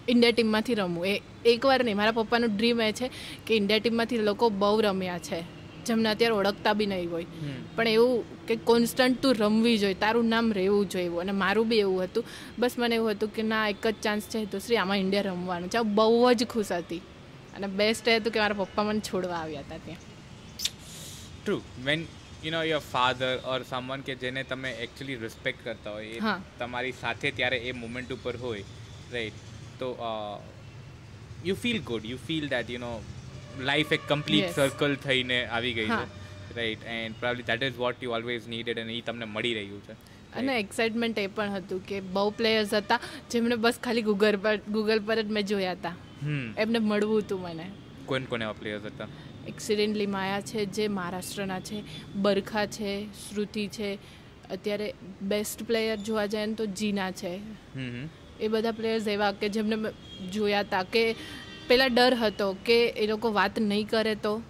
[0.09, 3.07] ઇન્ડિયા ટીમમાંથી રમવું એ એકવાર નહીં મારા પપ્પાનું ડ્રીમ એ છે
[3.47, 5.41] કે ઇન્ડિયા ટીમમાંથી લોકો બહુ રમ્યા છે.
[5.87, 7.27] જેમને અત્યારે ઓળખતા બી નહીં હોય.
[7.77, 8.15] પણ એવું
[8.47, 12.25] કે કોન્સ્ટન્ટ તું રમવી જોઈએ તારું નામ રહેવું જોઈએ અને મારું બી એવું હતું.
[12.59, 14.47] બસ મને એવું હતું કે ના એક જ ચાન્સ છે.
[14.47, 15.71] તો શ્રી આમાં ઇન્ડિયા રમવાનું.
[15.71, 17.03] છે બહુ જ ખુશ હતી.
[17.55, 20.03] અને બેસ્ટ એ હતું કે મારા પપ્પા મને છોડવા આવ્યા હતા ત્યાં.
[21.43, 22.01] True when
[22.45, 26.23] you know your father or someone કે જેને તમે એકચ્યુઅલી રિસ્પેક્ટ કરતા હોય એ.
[26.59, 28.65] તમારી સાથે ત્યારે એ મોમેન્ટ ઉપર હોય
[29.13, 29.39] રાઈટ
[29.79, 29.97] તો
[31.47, 33.03] you feel good you feel that you know
[33.61, 36.07] life એક કમ્પ્લીટ સર્કલ થઈને આવી ગઈ છે.
[36.57, 39.93] Right and probably that is what you always needed અને એ તમને મળી રહ્યું છે.
[40.35, 45.01] અને એક્સાઇટમેન્ટ એ પણ હતું કે બહુ પ્લેયર્સ હતા જેમણે બસ ખાલી ગૂગલ પર ગૂગલ
[45.07, 45.97] પર જ મેં જોયા હતા.
[46.59, 47.71] એમને મળવું હતું મને.
[48.07, 49.09] કોણ કોણ એવા પ્લેયર્સ હતા?
[49.49, 51.83] એક્સિડેન્ટલી માયા છે જે મહારાષ્ટ્રના છે
[52.15, 53.99] બરખા છે શ્રુતિ છે.
[54.51, 57.37] અત્યારે બેસ્ટ પ્લેયર જોવા જાય ને તો જીના છે.
[57.75, 58.07] હમ.
[58.41, 59.77] એ બધા પ્લેયર્સ એવા કે જેમને
[60.33, 61.15] જોયા હતા કે
[61.69, 64.43] પહેલાં ડર હતો કે એ લોકો વાત નહીં કરે તો.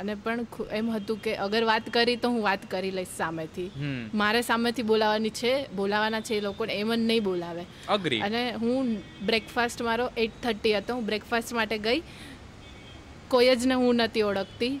[0.00, 3.70] અને પણ એમ હતું કે અગર વાત કરી તો હું વાત કરી લઈશ સામેથી.
[4.14, 7.64] મારે સામેથી બોલાવવાની છે બોલાવાના છે એ લોકોને એમ જ નહીં બોલાવે.
[8.20, 10.94] અને હું બ્રેકફાસ્ટ મારો એટ થર્ટી હતો.
[10.94, 12.02] હું બ્રેકફાસ્ટ માટે ગઈ.
[13.28, 14.80] કોઈ જ ને હું નથી ઓળખતી.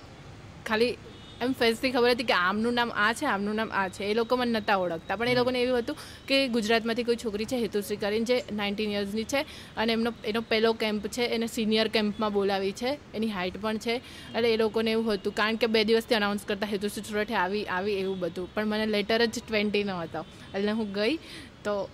[0.66, 0.96] ખાલી
[1.42, 4.04] એમ ફેસથી ખબર હતી કે આમનું નામ આ છે આમનું નામ આ છે.
[4.04, 5.16] એ લોકો મને નહોતા ઓળખતા.
[5.16, 5.96] પણ એ લોકોને એવું હતું
[6.28, 9.40] કે ગુજરાતમાંથી કોઈ છોકરી છે હેતુશ્રી કરીને જે નાઇન્ટીન યર્સની છે
[9.76, 12.90] અને એમનો એનો પહેલો કેમ્પ છે એને સિનિયર કેમ્પમાં બોલાવી છે.
[13.14, 13.94] એની હાઇટ પણ છે.
[14.34, 15.34] એટલે એ લોકોને એવું હતું.
[15.34, 18.54] કારણ કે બે દિવસથી અનાઉન્સ કરતા હેતુશ્રી સુરઠે આવી આવી એવું બધું.
[18.54, 20.24] પણ મને લેટર જ ટ્વેન્ટીનો હતો.
[20.54, 21.16] એટલે હું ગઈ
[21.64, 21.88] તો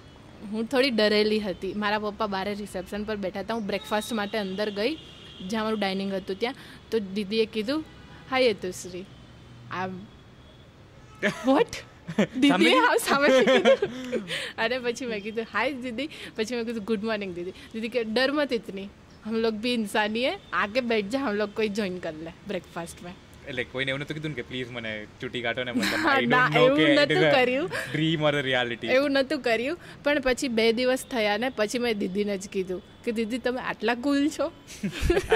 [0.52, 1.74] હું થોડી ડરેલી હતી.
[1.74, 3.54] મારા પપ્પા બારે રિસેપ્શન પર બેઠા હતા.
[3.54, 4.94] હું બ્રેકફાસ્ટ માટે અંદર ગઈ
[5.48, 6.54] જ્યાં મારું ડાઇનિંગ હતું ત્યાં.
[6.90, 7.84] તો દીદીએ કીધું
[8.30, 9.04] હાય યતુશ્રી
[9.73, 9.97] આમ
[11.45, 11.79] વોટ
[12.37, 14.23] દીદીએ હા સામેથી કીધું
[14.59, 18.29] અને પછી મેં કીધું હાય દીદી પછી મેં કીધું ગુડ મોર્નિંગ દીદી દીદી કે डर
[18.33, 18.85] मत इतनी
[19.25, 22.33] हम लोग भी इंसान ही है आके बैठ जा हम लोग कोई ज्वाइन कर ले
[22.47, 23.13] ब्रेकफास्ट में
[23.45, 26.27] એટલે કોઈને એવું નતું કીધું ને કે પ્લીઝ મને ચૂંટી કાઢો ને મતલબ હા, આઈ
[26.27, 27.65] ના, ડોન્ટ નો એવું કે નહોતું કર્યું.
[27.87, 32.33] ડ્રીમ ઓર રિયાલિટી એવું નહોતું કર્યું પણ પછી બે દિવસ થયા ને પછી મેં દીદીને
[32.37, 34.47] જ કીધું કે દીદી તમે આટલા કુલ છો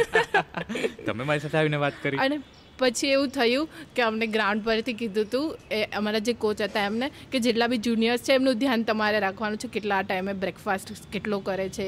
[1.05, 2.37] તમે મારી સાથે આવીને વાત કરી અને
[2.78, 7.12] પછી એવું થયું કે અમને ગ્રાઉન્ડ પરથી કીધું હતું એ અમારા જે કોચ હતા એમને
[7.34, 11.68] કે જેટલા બી જુનિયર્સ છે એમનું ધ્યાન તમારે રાખવાનું છે કેટલા ટાઈમે બ્રેકફાસ્ટ કેટલો કરે
[11.78, 11.86] છે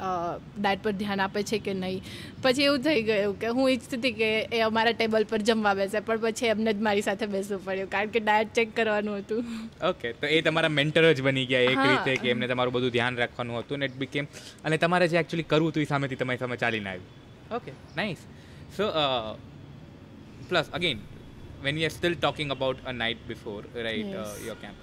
[0.00, 2.02] ડાયટ પર ધ્યાન આપે છે કે નહીં.
[2.42, 5.96] પછી એવું થઈ ગયું કે હું ઈચ્છતી હતી કે એ અમારા ટેબલ પર જમવા બેસે
[6.08, 9.42] પણ પછી એમને જ મારી સાથે બેસવું પડ્યું કારણ કે ડાયટ ચેક કરવાનું હતું.
[9.90, 13.20] ઓકે તો એ તમારા મેન્ટર જ બની ગયા એક રીતે કે એમને તમારું બધું ધ્યાન
[13.24, 14.28] રાખવાનું હતું ને ઇટ બીકેમ
[14.64, 17.10] અને તમારે જે એકચ્યુઅલી કરવું હતું એ સામેથી તમારી સામે ચાલીને આવ્યું.
[17.58, 18.26] Okay nice
[18.76, 18.92] so
[20.48, 20.98] plus again
[21.62, 24.36] when you are still talking about a night before right Yes.
[24.46, 24.78] Your camp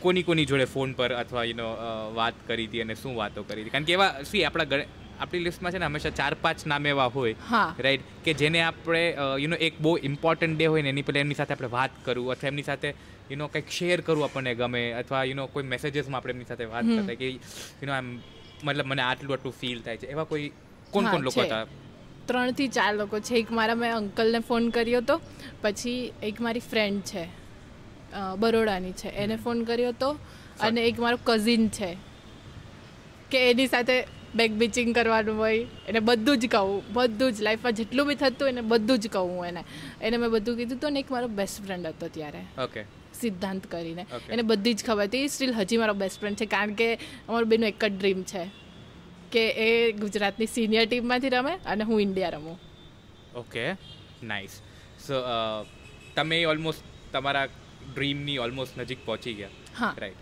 [0.00, 1.68] કોની કોની જોડે ફોન પર અથવા યુ નો
[2.14, 3.70] વાત કરી હતી અને શું વાતો કરી હતી?
[3.70, 4.84] કારણ કે એવા સી આપણા ઘરે
[5.20, 7.34] આપણી લિસ્ટમાં છે ને હંમેશા ચાર પાંચ નામ એવા હોય
[7.78, 9.02] રાઈટ કે જેને આપણે
[9.42, 12.32] યુ નો એક બહુ ઇમ્પોર્ટન્ટ ડે હોય ને એની પહેલાં એમની સાથે આપણે વાત કરવું
[12.32, 12.88] અથવા એમની સાથે
[13.30, 16.66] યુ નો કંઈક શેર કરવું આપણને ગમે અથવા યુ નો કોઈ મેસેજીસમાં આપણે એમની સાથે
[16.74, 16.84] વાત.
[16.88, 18.08] કરતા કે યુ નો આમ
[18.64, 20.06] મતલબ મને આટલું આટલું ફીલ થાય છે.
[20.06, 20.46] એવા કોઈ
[20.92, 21.64] કોણ કોણ લોકો હતા?
[22.28, 23.34] ત્રણથી ચાર લોકો છે.
[23.36, 25.16] એક મારા મેં અંકલને ફોન કર્યો હતો
[25.62, 27.24] પછી એક મારી ફ્રેન્ડ છે
[28.40, 29.08] બરોડાની છે.
[29.16, 30.10] એને ફોન કર્યો હતો
[30.60, 31.90] અને એક મારો કઝિન છે
[33.30, 33.96] કે એની સાથે
[34.34, 35.66] બેક બીચિંગ કરવાનું હોય.
[35.88, 39.46] એને બધું જ કહું બધું જ લાઈફમાં જેટલું બી થતું એને બધું જ કહું હું
[39.46, 39.62] એને.
[40.00, 42.42] એને મેં બધું કીધું હતું ને એક મારો બેસ્ટ ફ્રેન્ડ હતો ત્યારે.
[42.58, 42.82] ઓકે.
[43.20, 44.04] સિદ્ધાંત કરીને.
[44.30, 45.28] એને બધી જ ખબર હતી.
[45.28, 46.88] સ્ટીલ હજી મારો બેસ્ટ ફ્રેન્ડ છે કારણ કે
[47.28, 48.44] અમારું બેનું એક જ ડ્રીમ છે.
[49.34, 49.68] કે એ
[50.02, 52.58] ગુજરાતની સિનિયર ટીમમાંથી રમે અને હું ઇન્ડિયા રમું.
[53.34, 53.64] ઓકે
[54.30, 54.54] નાઇસ
[55.06, 55.14] સો
[56.16, 57.46] તમે ઓલમોસ્ટ તમારા
[57.94, 59.54] ડ્રીમની ઓલમોસ્ટ નજીક પહોંચી ગયા.
[59.78, 59.94] હા.
[60.02, 60.20] Right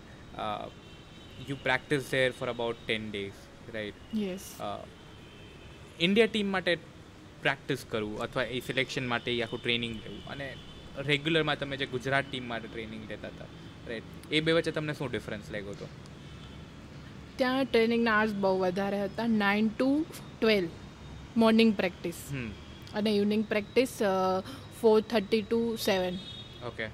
[1.49, 3.37] you practice there for about ten days
[3.75, 4.45] right yes
[5.99, 6.73] India team માટે
[7.43, 10.47] પ્રેક્ટિસ કરવું અથવા એ સિલેક્શન માટે આખું ટ્રેનિંગ લેવું અને
[11.09, 13.49] રેગ્યુલરમાં તમે જે ગુજરાત ટીમ માટે ટ્રેનિંગ લેતા હતા
[13.89, 15.87] રાઈટ એ બે વચ્ચે તમને શું ડિફરન્સ લાગ્યો હતો?
[17.37, 19.89] ત્યાં ટ્રેનિંગના આર્સ બહુ વધારે હતા nine to
[20.41, 20.69] twelve
[21.37, 22.23] morning practice
[22.95, 23.93] અને evening practice
[24.81, 26.15] four thirty to seven
[26.67, 26.87] okay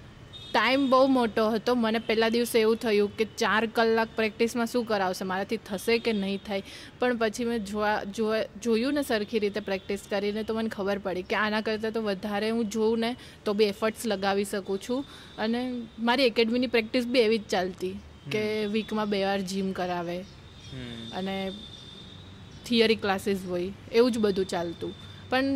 [0.53, 1.75] time બહુ મોટો હતો.
[1.75, 5.23] મને પહેલા દિવસે એવું થયું કે ચાર કલાક પ્રેક્ટિસમાં શું કરાવશે?
[5.25, 6.63] મારાથી થશે કે નહીં થાય?
[6.99, 11.23] પણ પછી મેં જોવા જોવા જોયું ને સરખી રીતે પ્રેક્ટિસ કરીને તો મને ખબર પડી
[11.23, 13.11] કે આના કરતાં તો વધારે હું જોઉં ને
[13.45, 15.05] તો બી એફર્ટ્સ લગાવી શકું છું.
[15.37, 15.59] અને
[15.99, 17.95] મારી એકેડમીની પ્રેક્ટિસ બી એવી જ ચાલતી.
[18.33, 18.43] કે
[18.75, 20.19] વીકમાં બે વાર જીમ કરાવે.
[21.19, 21.35] અને
[22.65, 24.93] થિયરી ક્લાસીસ હોય એવું જ બધું ચાલતું.
[25.29, 25.47] પણ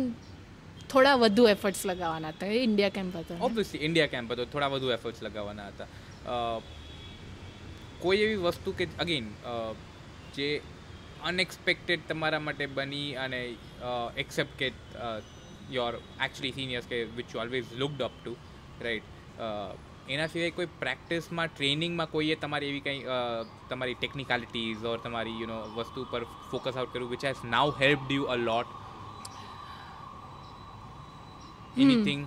[0.90, 3.34] થોડા વધુ એફર્ટ્સ લગાવવાના હતા એ ઇન્ડિયા કેમ્પ હતો.
[3.48, 5.88] ઓબ્વિયસલી ઇન્ડિયા કેમ્પ હતો થોડા વધુ એફર્ટ્સ લગાવવાના હતા.
[8.02, 9.26] કોઈ એવી વસ્તુ કે અગેન
[10.36, 10.48] જે
[11.30, 13.40] અનએક્સપેક્ટેડ તમારા માટે બની અને
[14.22, 14.68] એક્સેપ્ટ કે
[15.76, 15.94] યોર
[16.26, 18.32] એકચ્યુઅલી સિનિયર્સ કે which you always looked up to
[18.86, 19.08] right
[20.08, 23.02] એના સિવાય કોઈ પ્રેક્ટિસમાં ટ્રેનિંગમાં કોઈએ તમારી એવી કંઈ
[23.68, 28.10] તમારી ટેકનિકાલિટીઝ ઓર તમારી યુ નો વસ્તુ પર ફોકસ આઉટ કર્યું which has now help
[28.10, 28.70] you a lot
[31.76, 32.24] anything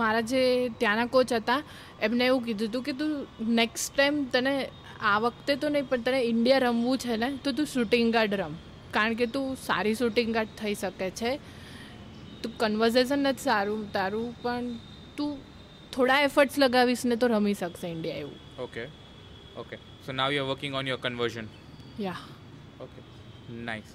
[0.00, 0.42] મારા જે
[0.80, 1.60] ત્યાંના કોચ હતા
[2.00, 3.12] એમને એવું કીધું હતું કે તું
[3.60, 4.54] નેક્સ્ટ ટાઈમ તને
[5.10, 8.54] આ વખતે તો નહીં પણ તને ઇન્ડિયા રમવું છે ને તો તું શૂટિંગ ગાર્ડ રમ.
[8.94, 11.32] કારણ કે તું સારી શૂટિંગ ગાર્ડ થઈ શકે છે.
[12.42, 14.70] તું કન્વર્ઝેશન નથી સારું તારું પણ
[15.16, 15.34] તું
[15.94, 18.38] થોડા એફર્ટ્સ લગાવીશ ને તો રમી શકશે ઇન્ડિયા એવું.
[18.66, 18.84] Okay
[19.62, 19.76] okay
[20.06, 21.48] so now you are working on your conversion
[22.00, 22.22] yeah
[22.86, 23.00] okay
[23.68, 23.90] nice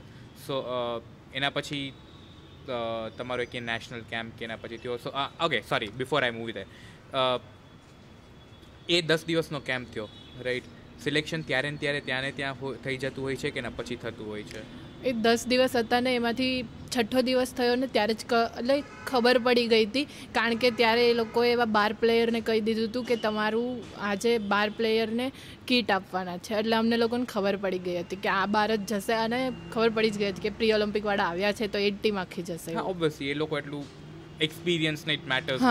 [0.46, 0.56] so
[1.34, 1.86] એના પછી
[3.18, 4.98] તમારો એક નેશનલ કેમ્પ કે એના પછી થયો.
[5.06, 5.10] So
[5.46, 6.64] okay sorry before I movie દે
[8.90, 10.08] એ દસ દિવસનો કેમ્પ થયો
[10.46, 10.68] રાઈટ
[11.04, 14.26] સિલેક્શન ત્યારે ને ત્યારે ત્યાં ને ત્યાં થઈ જતું હોય છે કે એના પછી થતું
[14.32, 14.62] હોય છે?
[15.04, 16.54] એ દસ દિવસ હતા ને એમાંથી
[16.94, 18.24] છઠ્ઠો દિવસ થયો ને ત્યારે જ
[18.60, 18.76] એટલે
[19.10, 20.06] ખબર પડી ગઈ હતી.
[20.38, 23.70] કારણ કે ત્યારે એ લોકોએ એવા બાર પ્લેયરને કહી દીધું હતું કે તમારું
[24.10, 25.26] આજે બાર પ્લેયરને
[25.68, 26.56] કીટ આપવાના છે.
[26.62, 29.40] એટલે અમને લોકોને ખબર પડી ગઈ હતી કે આ બાર જ જશે અને
[29.74, 32.76] ખબર પડી જ ગઈ હતી કે પ્રી ઓલિમ્પિકવાળા આવ્યા છે તો એ ટીમ આખી જશે.
[32.92, 33.86] ઓબ્વિયસલી એ લોકો એટલું
[34.48, 35.64] એક્સપિરિયન્સ ને ઇટ મેટર્સ.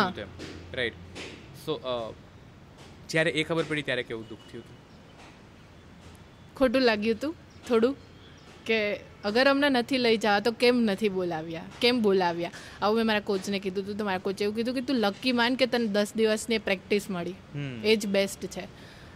[0.79, 0.97] રાઈટ
[1.65, 1.79] સો
[3.11, 4.79] જ્યારે એ ખબર પડી ત્યારે કેવું દુઃખ થયું હતું?
[6.57, 7.35] ખોટું લાગ્યું હતું
[7.69, 7.95] થોડું
[8.67, 8.79] કે
[9.25, 11.63] અગર અમને નથી લઈ જવા તો કેમ નથી બોલાવ્યા?
[11.81, 12.51] કેમ બોલાવ્યા?
[12.83, 15.55] આવું મેં મારા કોચને કીધું હતું તો મારા કોચે એવું કીધું કે તું લકી માન
[15.55, 17.35] કે તને દસ દિવસની પ્રેક્ટિસ મળી.
[17.85, 18.61] એ જ બેસ્ટ છે.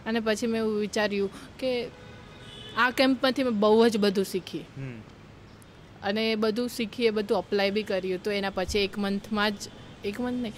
[0.05, 1.29] અને પછી મેં એવું વિચાર્યું
[1.59, 1.87] કે
[2.77, 4.65] આ કેમ્પમાંથી મેં બહુ જ બધું શીખી.
[6.03, 9.55] અને એ બધું શીખી એ બધું અપ્લાય બી કર્યું તો એના પછી એક મંથમાં જ
[10.05, 10.53] એક મંથ નહીં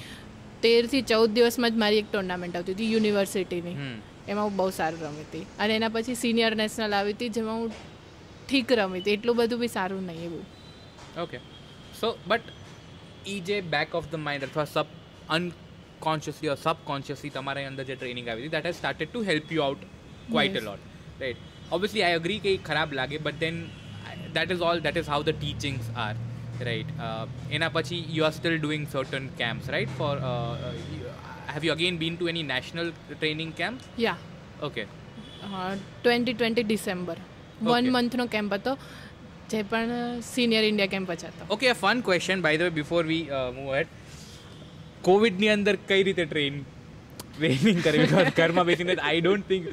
[0.62, 3.76] તેરથી ચૌદ દિવસમાં જ મારી એક ટુર્નામેન્ટ આવતી હતી યુનિવર્સિટીની
[4.28, 5.46] એમાં હું બહુ સારું રમી હતી.
[5.60, 7.72] અને એના પછી સિનિયર નેશનલ આવી હતી જેમાં હું
[8.48, 10.46] ઠીક રમી હતી એટલું બધું બી સારું નહીં એવું.
[11.18, 11.38] ઓકે
[12.00, 12.48] સો બટ
[13.28, 14.88] એ જે બેક ઓફ ધ માઇન્ડ અથવા સબ
[15.30, 19.64] અનકોન્શિયસલી ઓર સબકોન્શિયસલી તમારા અંદર જે ટ્રેનિંગ આવી હતી that has started to help you
[19.64, 19.84] out
[20.30, 20.68] quite a Yes.
[20.68, 20.84] Lot
[21.22, 21.40] right
[21.72, 23.58] obviously I agree કે એ ખરાબ લાગે but then
[24.36, 26.16] that is all that is how the teachings are
[26.62, 26.92] right
[27.52, 30.14] એના પછી you are still doing certain camps right for
[31.54, 34.18] have you again been to any national training camp yeah
[34.62, 34.84] okay
[35.46, 37.18] twenty twenty December
[37.62, 38.78] one મંથનો camp હતો
[39.50, 41.54] જે પણ senior India camp જ હતો.
[41.54, 43.88] Okay fun question by the way before we move ahead
[45.02, 46.66] કોવિડની અંદર કઈ રીતે train
[47.36, 49.66] training કરી બિકોઝ ઘરમાં બેસીને આઈ ડોન્ટ થિંક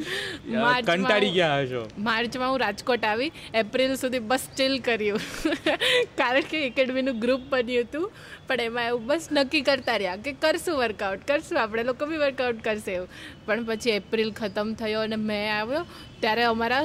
[0.89, 1.83] કંટાળી ગયા હશો.
[2.09, 5.23] માર્ચમાં હું રાજકોટ આવી એપ્રિલ સુધી બસ સ્ટીલ કર્યું
[6.21, 8.07] કારણ કે એકેડમીનું ગ્રુપ બન્યું હતું
[8.49, 12.65] પણ એમાં એવું બસ નક્કી કરતા રહ્યા કે કરશું વર્કઆઉટ કરશું આપણે લોકો બી વર્કઆઉટ
[12.67, 13.09] કરશે એવું.
[13.47, 15.85] પણ પછી એપ્રિલ ખતમ થયો અને મેં આવ્યો
[16.25, 16.83] ત્યારે અમારા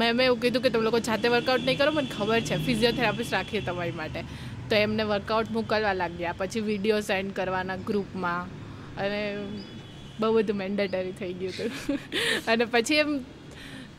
[0.00, 3.36] મેં મેં એવું કીધું કે તમે લોકો જાતે વર્કઆઉટ નહીં કરો મને ખબર છે ફિઝિયોથેરાપિસ્ટ
[3.38, 4.22] રાખીએ તમારી માટે.
[4.70, 8.54] તો એમને વર્કઆઉટ મોકલવા લાગ્યા પછી વીડિયો સેન્ડ કરવાના ગ્રુપમાં
[9.02, 9.20] અને
[10.20, 11.70] બહુ બધું મેન્ડેટરી થઈ ગયું હતું.
[12.46, 13.10] અને પછી એમ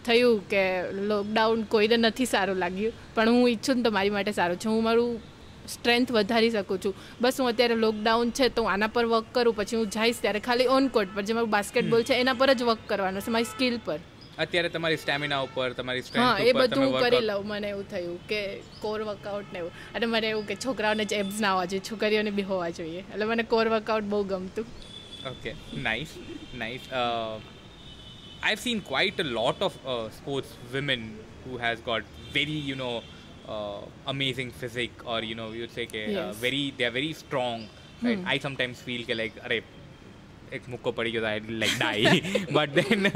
[0.04, 0.64] થયું કે
[1.10, 2.94] લોકડાઉન કોઈને નથી સારું લાગ્યું.
[3.16, 4.70] પણ હું ઈચ્છું ને તો મારી માટે સારું છે.
[4.70, 5.20] હું મારું
[5.68, 6.94] સ્ટ્રેન્થ વધારી શકું છું.
[7.22, 10.70] બસ હું અત્યારે લોકડાઉન છે તો આના પર વર્ક કરું પછી હું જઈશ ત્યારે ખાલી
[10.78, 13.78] ઓન કોર્ટ પર જે મારું બાસ્કેટબોલ છે એના પર જ વર્ક કરવાનું છે મારી સ્કિલ
[13.80, 14.00] પર.
[14.38, 18.20] અત્યારે તમારી સ્ટેમિના ઉપર તમારી હા ઉપર એ બધું હું કરી લઉં મને એવું થયું
[18.28, 18.42] કે
[18.82, 19.74] કોર વર્કઆઉટ ને એવું.
[19.96, 23.02] અને મને એવું કે છોકરાઓને જ એબ્સ ના હોવા જોઈએ છોકરીઓને બી હોવા જોઈએ.
[23.14, 24.66] એટલે મને કોર વર્કઆઉટ બહુ ગમતું.
[25.27, 26.13] Okay, nice,
[26.55, 26.85] nice.
[26.93, 27.39] Uh,
[28.43, 32.03] I've seen quite a lot of uh, sports women who has got
[32.33, 33.03] very, you know,
[33.49, 36.37] uh, amazing physique, or you know, you'd say, ke, uh, Yes.
[36.37, 37.69] very, they are very strong.
[38.03, 38.21] Right?
[38.27, 39.63] I sometimes feel ke like, अरे
[40.57, 42.21] एक मुक्को पड़ी गया I like die.
[42.53, 43.07] but then,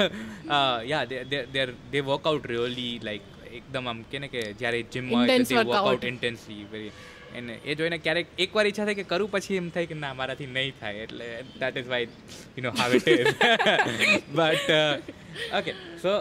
[0.49, 3.27] uh, yeah, they they they they work out really like
[3.59, 5.87] એકદમ આમ કે ને કે જ્યારે જીમમાં Intense the work workout.
[5.91, 6.91] Out intensely very
[7.40, 10.50] અને એ જોઈને ક્યારેક એકવાર ઈચ્છા થાય કે કરું પછી એમ થાય કે ના મારાથી
[10.58, 11.06] નહીં થાય.
[11.06, 11.28] એટલે
[11.62, 12.08] that is why
[12.58, 13.32] you know how it is
[14.40, 14.70] but
[15.60, 15.72] okay
[16.04, 16.14] so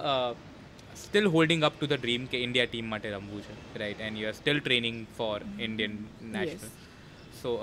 [1.02, 3.54] still holding up to the dream કે ઇન્ડિયા ટીમ માટે રમવું છે
[3.84, 5.38] right and you are still training for
[5.68, 5.94] Indian
[6.34, 6.68] national
[7.42, 7.54] so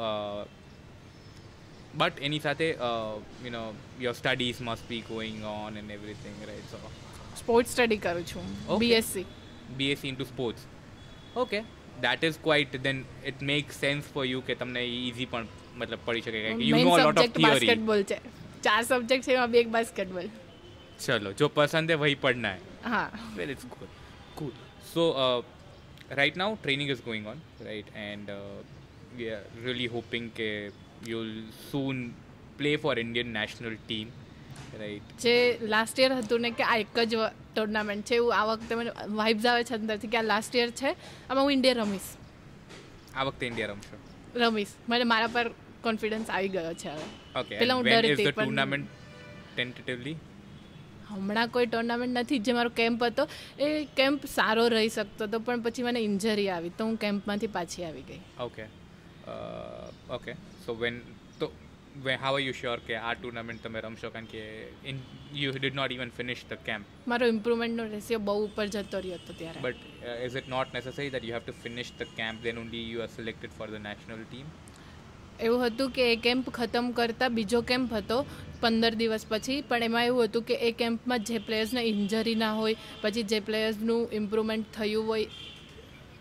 [2.00, 3.64] but એની સાથે you know
[4.06, 6.82] your studies must be going on and everything right so
[7.40, 8.46] sports study કરું છું.
[8.86, 9.26] BSc
[9.78, 10.64] BSc into sports
[11.36, 11.66] sports.
[12.02, 15.48] That is quite then it make sense for you કે તમને easy પણ
[15.78, 18.20] મતલબ પડી શકે કે you know lot of theory basketball છે.
[18.64, 20.30] ચાર સબ્જેક્ટ છે એમાં બે એક બાસ્કેટબોલ
[21.00, 22.62] ચલો જો પસંદ હે વહી પડના હે.
[22.86, 23.10] હા.
[23.36, 23.92] Well it's good
[24.38, 24.56] good
[24.94, 25.06] so
[26.12, 28.34] right now training is going on right and
[29.16, 30.50] we are really hoping કે
[31.08, 31.38] you will
[31.72, 32.02] soon
[32.58, 34.10] play for Indian national team
[35.20, 37.16] જે લાસ્ટ યર હતું ને કે આ એક જ
[37.56, 40.92] ટુર્નામેન્ટ છે એવું આ વખતે મને વાઇબ્સ આવે છે અંદરથી કે આ લાસ્ટ યર છે
[41.30, 42.02] આમાં હું ઇન્ડિયા રમીશ.
[43.16, 43.98] આ વખતે ઇન્ડિયા રમશો?
[44.40, 44.68] રમીશ.
[44.90, 45.50] મને મારા પર
[45.82, 47.40] કોન્ફિડન્સ આવી ગયો છે હવે.
[47.40, 48.88] Okay પેલા હું ડરતી પણ- ટુર્નામેન્ટ
[49.56, 50.16] ટેન્ટેટિવલી
[51.08, 53.28] હમણાં કોઈ ટુર્નામેન્ટ નથી જે મારો કેમ્પ હતો.
[53.60, 57.84] એ કેમ્પ સારો રહી શકતો હતો પણ પછી મને ઇન્જરી આવી તો હું કેમ્પમાંથી પાછી
[57.84, 58.20] આવી ગઈ.
[58.40, 58.64] Okay
[60.10, 60.80] okay so So
[61.96, 64.10] when are you sure કે આ ટુર્નામેન્ટ તમે રમશો?
[64.10, 64.44] કારણ કે
[64.86, 65.02] in
[65.34, 69.34] you did not even finish the camp મારો ઇમ્પ્રુવમેન્ટનો રેશિયો બહુ ઉપર જતો રહ્યો હતો
[69.34, 69.60] ત્યારે.
[69.62, 69.78] But
[70.26, 73.08] is it not necessary that you have to finish the camp then only you are
[73.08, 74.48] selected for the national team
[75.40, 78.26] એવું હતું કે એ કેમ્પ ખતમ કરતાં બીજો કેમ્પ હતો
[78.62, 82.76] પંદર દિવસ પછી પણ એમાં એવું હતું કે એ કેમ્પમાં જે પ્લેયર્સને ઇન્જરી ના હોય
[83.02, 85.26] પછી જે પ્લેયર્સનું ઇમ્પ્રુવમેન્ટ થયું હોય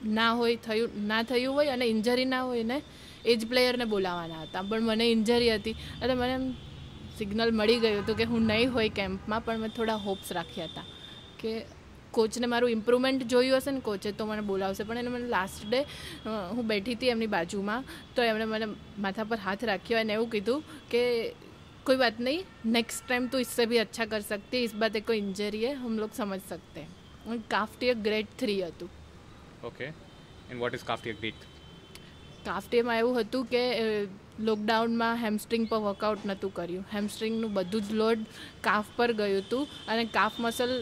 [0.05, 2.79] ના હોય થયું ના થયું હોય અને ઇન્જરી ના હોય ને
[3.26, 6.50] એ જ પ્લેયરને બોલાવવાના હતા પણ મને ઇન્જરી હતી અને મને એમ
[7.18, 10.86] સિગ્નલ મળી ગયું હતું કે હું નહીં હોય કેમ્પમાં પણ મેં થોડા હોપ્સ રાખ્યા હતા
[11.40, 11.54] કે
[12.14, 15.82] કોચને મારું ઇમ્પ્રુવમેન્ટ જોયું હશે ને કોચે તો મને બોલાવશે પણ એને મને લાસ્ટ ડે
[16.52, 20.68] હું બેઠી હતી એમની બાજુમાં તો એમણે મને માથા પર હાથ રાખ્યો અને એવું કીધું
[20.90, 21.04] કે
[21.86, 25.02] कोई बात नहीं नेक्स्ट टाइम तो इससे भी अच्छा कर सकते हैं इस बात है
[25.04, 26.92] कोई इंजरी है हम लोग समझ सकते हैं
[27.50, 28.90] કાફટીએ ગ્રેડ થ્રી હતું
[29.64, 31.34] okay and what is કાફ્ટી
[32.49, 33.63] great ડેમાં એવું હતું કે
[34.49, 36.85] લોકડાઉનમાં હેમસ્ટ્રિંગ પર વર્કઆઉટ નહોતું કર્યું.
[36.95, 38.21] હેમસ્ટ્રિંગનું બધું જ લોડ
[38.67, 40.73] કાફ પર ગયું હતું અને કાફ મસલ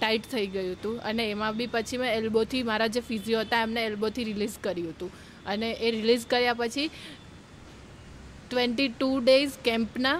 [0.00, 0.96] ટાઈટ થઈ ગયું હતું.
[1.08, 5.10] અને એમાં બી પછી મેં એલ્બોથી મારા જે ફિઝિયો હતા એમને એલ્બોથી રિલીઝ કર્યું હતું.
[5.46, 6.88] અને એ રિલીઝ કર્યા પછી
[8.48, 10.18] ટ્વેન્ટી ટુ ડેઝ કેમ્પના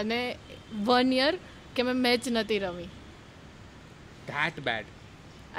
[0.00, 0.20] અને
[0.86, 1.34] વન યર
[1.76, 2.90] કે મેં મેચ નથી રમી.
[4.28, 4.86] ધેટ બેડ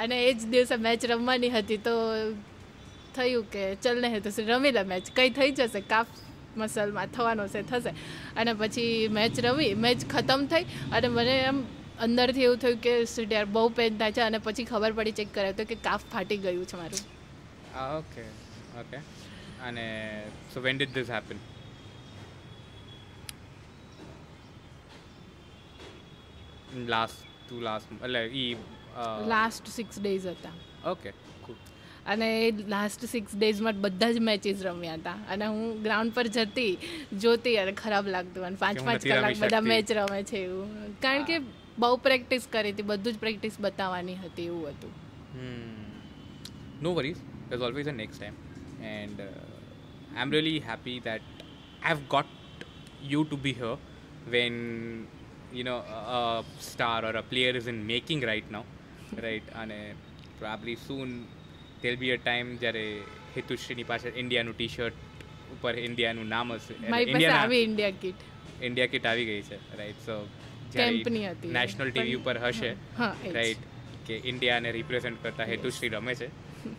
[0.02, 1.94] અને એ જ દિવસે મેચ રમવાની હતી તો
[3.18, 6.10] થયું કે ચલ ને તો રમી લે મેચ કંઈ થઈ જશે કાફ
[6.62, 7.92] મસલમાં થવાનો છે થશે.
[8.38, 8.88] અને પછી
[9.18, 10.64] મેચ રમી મેચ ખતમ થઈ
[10.98, 11.58] અને મને એમ
[12.06, 12.92] અંદરથી એવું થયું કે
[13.32, 16.40] યાર બહુ પેન થાય છે અને પછી ખબર પડી ચેક કરાયું તો કે કાફ ફાટી
[16.44, 17.02] ગયું છે મારું.
[17.98, 18.24] ઓકે
[18.82, 18.98] ઓકે
[19.68, 19.86] અને
[20.54, 21.38] so when did this happen
[26.94, 28.52] last to last એટલે ઈ
[29.34, 30.56] લાસ્ટ સિક્સ ડેઝ હતા.
[30.90, 31.10] ઓકે
[32.12, 32.28] અને
[32.68, 36.72] લાસ્ટ સિક્સ ડેઝમાં બધા જ મેચીસ રમ્યા હતા અને હું ગ્રાઉન્ડ પર જતી
[37.24, 39.60] જોતી અને ખરાબ લાગતું અને પાંચ પાંચ કલાક બધા.
[39.60, 40.68] મેચ રમે છે એવું
[41.02, 41.36] કારણ કે
[41.78, 44.92] બહુ પ્રેક્ટિસ કરી હતી બધું જ પ્રેક્ટિસ બતાવવાની હતી એવું હતું
[45.34, 45.76] Hmm.
[46.80, 47.18] No worries.
[47.48, 48.36] There's always a next time,
[48.82, 49.26] and uh,
[50.16, 51.22] I'm really happy that
[51.82, 52.26] I've got
[53.02, 53.76] you to be here
[54.26, 54.56] when
[55.52, 58.64] you know a a star or a player is in making right now,
[59.26, 59.46] right?
[59.54, 59.94] And uh,
[61.82, 62.82] probably be a time જ્યારે
[63.36, 64.92] હિતુશ્રીની પાસે ઇન્ડિયાનું T shirt
[65.52, 66.74] ઉપર ઇન્ડિયાનું નામ હશે.
[67.00, 68.14] India kit
[68.62, 70.28] India kit આવી ગઈ છે રાઈટ સો
[70.72, 71.48] કેમ્પની હતી.
[71.48, 72.76] નેશનલ ટીવી ઉપર હશે.
[73.32, 73.58] રાઈટ
[74.06, 76.28] કે ઇન્ડિયાને રિપ્રેઝેન્ટ કરતા હેતુશ્રી રમે છે.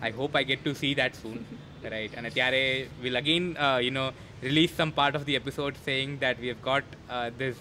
[0.01, 1.39] I hope I get to see that soon
[1.83, 4.07] right અને ત્યારે will again you know
[4.43, 6.83] release some part of the episode saying that we have got
[7.39, 7.55] this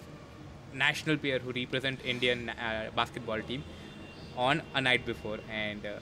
[0.75, 3.63] national player who represent Indian uh, basketball team
[4.37, 5.95] on a night before, and uh,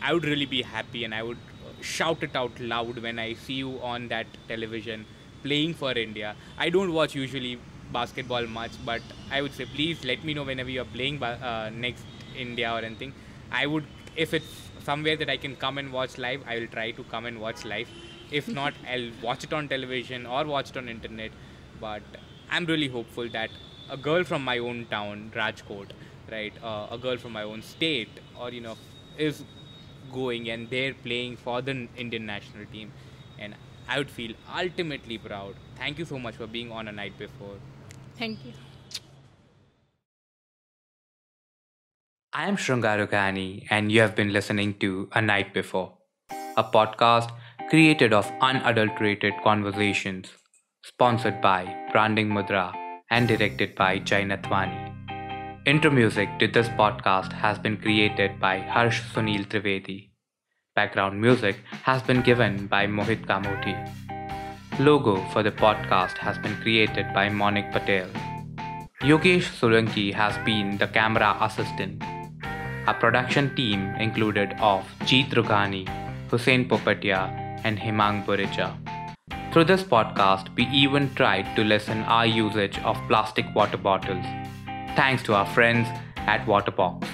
[0.00, 1.38] I would really be happy and I would
[1.80, 5.06] shout it out loud when I see you on that television
[5.42, 6.34] playing for India.
[6.58, 7.58] I don't watch usually
[7.92, 11.70] basketball much, but I would say please let me know whenever you are playing uh,
[11.74, 12.04] next
[12.36, 13.12] India or anything.
[13.50, 13.84] I would,
[14.16, 17.26] if it's somewhere that I can come and watch live, I will try to come
[17.26, 17.88] and watch live.
[18.30, 21.30] If not, I'll watch it on television or watch it on internet.
[21.80, 22.02] But
[22.50, 23.50] I'm really hopeful that
[23.90, 25.90] a girl from my own town, Rajkot,
[26.30, 28.76] right, uh, a girl from my own state, or you know,
[29.16, 29.42] is
[30.12, 32.92] going and they're playing for the Indian national team.
[33.38, 33.54] And
[33.88, 35.54] I would feel ultimately proud.
[35.76, 37.56] Thank you so much for being on a night before.
[38.16, 38.52] Thank you.
[42.32, 45.94] I am Shrungarukani, and you have been listening to A Night Before,
[46.56, 47.32] a podcast
[47.70, 50.28] created of unadulterated conversations,
[50.84, 52.74] sponsored by Branding Mudra
[53.10, 54.87] and directed by Jai Natwani.
[55.70, 60.08] Intro music to this podcast has been created by Harsh Sunil Trivedi.
[60.74, 63.74] Background music has been given by Mohit Kamoti.
[64.80, 68.08] Logo for the podcast has been created by Monik Patel.
[69.02, 72.02] Yogesh Solanki has been the camera assistant.
[72.86, 75.84] Our production team included of Jeet Rughani,
[76.30, 77.22] Hussein Popatia,
[77.64, 78.72] and Himang Burija.
[79.52, 84.24] Through this podcast, we even tried to lessen our usage of plastic water bottles,
[84.98, 85.86] thanks to our friends
[86.16, 87.06] at Waterbox.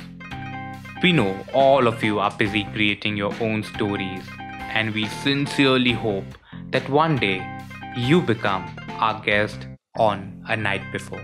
[1.03, 4.25] We know all of you are busy creating your own stories,
[4.79, 6.25] and we sincerely hope
[6.71, 7.37] that one day
[7.95, 9.69] you become our guest
[9.99, 11.23] on a night before.